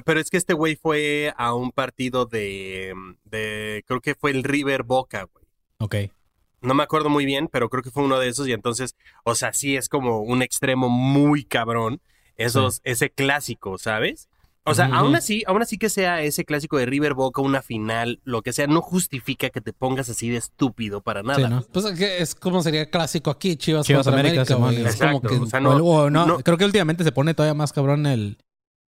[0.05, 2.93] Pero es que este güey fue a un partido de,
[3.25, 3.83] de.
[3.87, 5.45] Creo que fue el River Boca, güey.
[5.77, 6.11] Ok.
[6.61, 8.47] No me acuerdo muy bien, pero creo que fue uno de esos.
[8.47, 12.01] Y entonces, o sea, sí es como un extremo muy cabrón.
[12.37, 14.27] Esos, ese clásico, ¿sabes?
[14.65, 14.95] O sea, Ujú.
[14.95, 18.53] aún así, aún así que sea ese clásico de River Boca, una final, lo que
[18.53, 21.35] sea, no justifica que te pongas así de estúpido para nada.
[21.47, 21.65] Sí, ¿no?
[21.71, 24.75] Pues es que es como sería clásico aquí, Chivas, Chivas contra América, América, güey.
[24.75, 24.87] Simón.
[24.89, 27.03] Es como Exacto, que o sea, O no, el- o no, no- creo que últimamente
[27.03, 28.37] se pone todavía más cabrón el,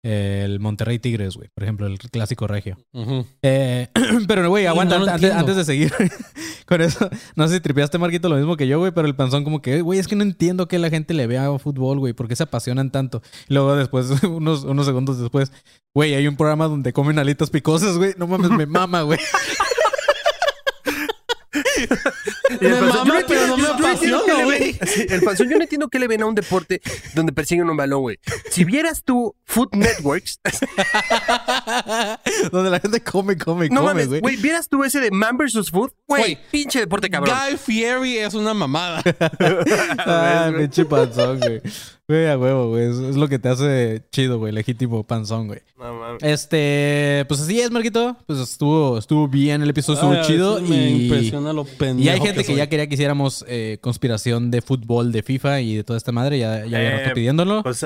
[0.07, 1.49] el Monterrey Tigres, güey.
[1.53, 2.77] Por ejemplo, el clásico regio.
[2.93, 3.25] Ujú.
[3.41, 3.89] Eh,
[4.27, 5.91] pero, güey, aguanta no antes, de seguir
[6.65, 7.09] con eso.
[7.35, 9.81] No sé si tripeaste, Marquito, lo mismo que yo, güey, pero el panzón como que,
[9.81, 12.43] güey, es que no entiendo que la gente le vea fútbol, güey, ¿por qué se
[12.43, 13.21] apasionan tanto?
[13.49, 15.51] Y luego después, unos, unos segundos después,
[15.93, 18.13] güey, hay un programa donde comen alitas picosas, güey.
[18.17, 19.19] No mames, me mama, güey.
[22.49, 24.59] Y el panzón, mama, yo pero no me entiendo- apasiona, que le güey.
[24.59, 26.81] ven- Sí, El panzón, yo no entiendo que le ven a un deporte
[27.13, 28.19] donde persiguen un balón, güey.
[28.51, 30.39] Si vieras tú Food Networks,
[32.51, 34.21] donde la gente come, come, no come, güey.
[34.21, 35.69] güey, vieras tú ese de Man vs.
[35.71, 37.35] Food, güey, pinche deporte cabrón.
[37.49, 39.01] Guy Fieri es una mamada.
[39.99, 41.61] Ah, pinche panzón, güey.
[42.09, 42.85] Güey, a huevo, güey.
[42.89, 44.53] Es, es lo que te hace chido, güey.
[44.53, 45.59] Legítimo panzón, güey.
[45.77, 46.23] No mames.
[46.23, 48.15] Este, pues así es, Marquito.
[48.25, 50.61] Pues estuvo, estuvo bien el episodio, estuvo chido.
[50.61, 54.51] Me y, impresiona lo pendejo y hay gente que, ya quería que hiciéramos eh, conspiración
[54.51, 56.39] de fútbol de FIFA y de toda esta madre.
[56.39, 57.61] Ya, ya había Eh, rato pidiéndolo.
[57.61, 57.85] Pues,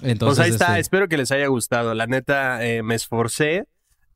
[0.00, 1.92] Entonces, pues ahí está, este, espero que les haya gustado.
[1.92, 3.66] La neta, eh, me esforcé,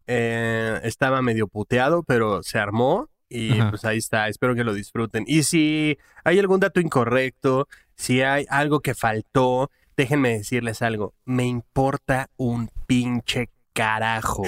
[0.06, 3.68] eh, estaba medio puteado, pero se armó y Ajá.
[3.68, 5.24] pues ahí está, espero que lo disfruten.
[5.26, 11.46] Y si hay algún dato incorrecto, si hay algo que faltó, déjenme decirles algo, me
[11.46, 14.42] importa un pinche carajo.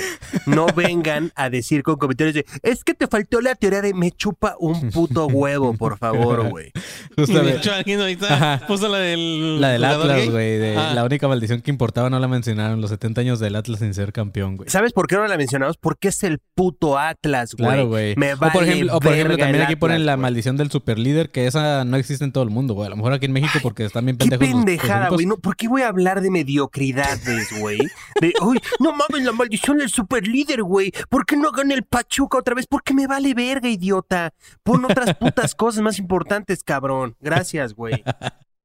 [0.46, 4.10] No vengan a decir con comentarios de, es que te faltó la teoría de me
[4.10, 6.72] chupa un puto huevo, por favor, güey.
[7.16, 8.66] De hecho, alguien ahorita Ajá.
[8.66, 9.60] puso la del.
[9.60, 10.58] la del Atlas, güey.
[10.58, 10.92] de Ah.
[10.94, 12.80] La única maldición que importaba no la mencionaron.
[12.80, 14.70] Los 70 años del Atlas sin ser campeón, güey.
[14.70, 15.76] ¿Sabes por qué no la mencionamos?
[15.76, 17.68] Porque es el puto Atlas, güey.
[17.68, 18.14] Claro, güey.
[18.16, 20.70] Me O por vale ejemplo, o por ejemplo también aquí ponen Atlas, la maldición del
[20.70, 22.86] superlíder, que esa no existe en todo el mundo, güey.
[22.86, 24.48] A lo mejor aquí en México porque están bien Qué pendejos.
[24.48, 25.26] los pendejada, güey.
[25.26, 27.78] No, ¿Por qué voy a hablar de mediocridades, güey?
[28.20, 30.92] De, uy, no mames, la maldición del superlíder, güey.
[31.08, 32.66] ¿Por qué no gana el Pachuca otra vez?
[32.66, 34.32] Porque me vale verga, idiota.
[34.62, 37.16] Pon otras putas cosas más importantes, cabrón.
[37.20, 38.02] Gracias, güey.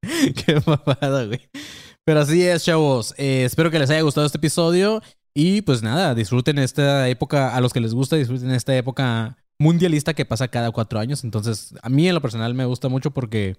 [0.02, 1.40] Qué mamada, güey.
[2.04, 3.14] Pero así es, chavos.
[3.16, 5.02] Eh, espero que les haya gustado este episodio.
[5.34, 10.14] Y pues nada, disfruten esta época, a los que les gusta, disfruten esta época mundialista
[10.14, 11.24] que pasa cada cuatro años.
[11.24, 13.56] Entonces, a mí en lo personal me gusta mucho porque,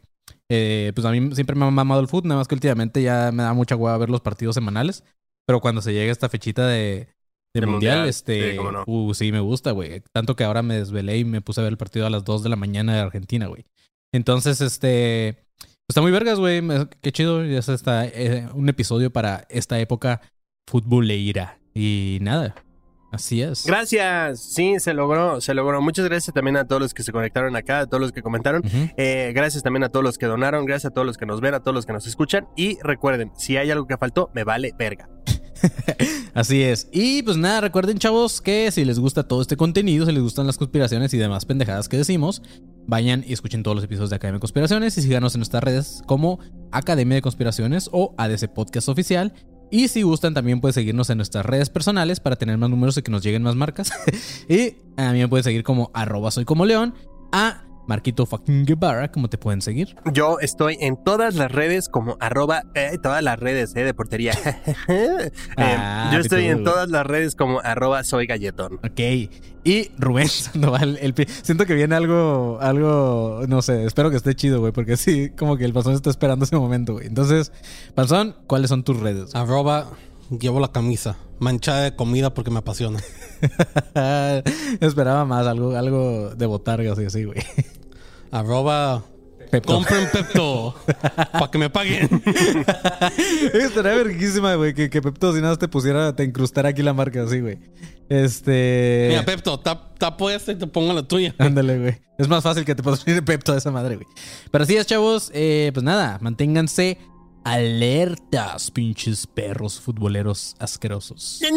[0.50, 3.32] eh, pues a mí siempre me ha mamado el fútbol, nada más que últimamente ya
[3.34, 5.04] me da mucha hueva ver los partidos semanales.
[5.46, 7.08] Pero cuando se llega esta fechita de,
[7.54, 8.84] de De mundial, mundial, este, sí, no.
[8.86, 10.02] uh, sí me gusta, güey.
[10.12, 12.44] Tanto que ahora me desvelé y me puse a ver el partido a las 2
[12.44, 13.66] de la mañana de Argentina, güey.
[14.14, 15.46] Entonces, este,
[15.88, 16.62] Está muy vergas, güey.
[17.02, 17.44] Qué chido.
[17.46, 20.22] Ya está eh, un episodio para esta época
[20.68, 21.60] futboleira.
[21.76, 22.56] Y nada.
[23.12, 23.66] Así es.
[23.66, 24.42] Gracias.
[24.42, 25.82] Sí, se logró, se logró.
[25.82, 28.64] Muchas gracias también a todos los que se conectaron acá, a todos los que comentaron.
[28.98, 31.54] Eh, gracias también a todos los que donaron, gracias a todos los que nos ven,
[31.54, 32.48] a todos los que nos escuchan.
[32.58, 35.08] Y recuerden, si hay algo que faltó, me vale verga.
[36.34, 36.88] Así es.
[36.92, 40.48] Y pues nada, recuerden, chavos, que si les gusta todo este contenido, si les gustan
[40.48, 42.42] las conspiraciones y demás pendejadas que decimos,
[42.88, 46.04] vayan y escuchen todos los episodios de Academia de Conspiraciones y síganos en nuestras redes
[46.06, 46.40] como
[46.72, 49.34] Academia de Conspiraciones o ADC Podcast Oficial.
[49.72, 53.02] Y si gustan, también pueden seguirnos en nuestras redes personales para tener más números y
[53.02, 53.92] que nos lleguen más marcas.
[54.50, 56.94] y a mí me pueden seguir como arroba soy como león.
[57.32, 59.96] A Marquito fucking Guevara, como te pueden seguir.
[60.12, 64.34] Yo estoy en todas las redes como arroba, eh, todas las redes eh, de portería.
[64.88, 68.80] Eh, Ah, yo estoy en todas las redes como arroba soy galletón.
[68.84, 69.00] Ok.
[69.64, 74.36] Y Rubén Sandoval, el pi- siento que viene algo, algo, no sé, espero que esté
[74.36, 77.08] chido, güey, porque sí, como que el Panzón está esperando ese momento, güey.
[77.08, 77.52] Entonces,
[77.96, 79.34] Panzón, ¿cuáles son tus redes?
[79.34, 79.88] Arroba,
[80.40, 81.18] llevo la camisa.
[81.40, 83.00] Manchada de comida porque me apasiona.
[84.82, 87.40] Esperaba más, algo, algo de botargas y así, güey.
[88.36, 89.02] Arroba,
[89.50, 89.74] Pepto.
[89.76, 90.76] Compren Pepto.
[91.32, 92.10] para que me paguen.
[93.54, 97.24] Estaría verguísima, güey, que, que Pepto si nada te pusiera, te incrustara aquí la marca
[97.24, 97.60] así, güey.
[98.10, 99.06] Este.
[99.08, 101.34] Mira, Pepto, tap, tapo esta y te pongo la tuya.
[101.38, 102.02] Ándale, güey.
[102.18, 104.08] Es más fácil que te patrocine Pepto a esa madre, güey.
[104.52, 105.32] Pero así es, chavos.
[105.34, 106.98] Eh, pues nada, manténganse
[107.46, 111.40] alertas, pinches perros futboleros asquerosos.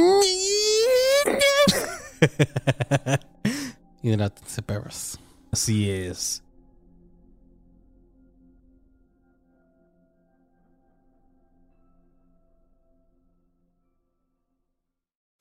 [4.01, 5.19] Hidrátense, perros.
[5.51, 6.45] Así es.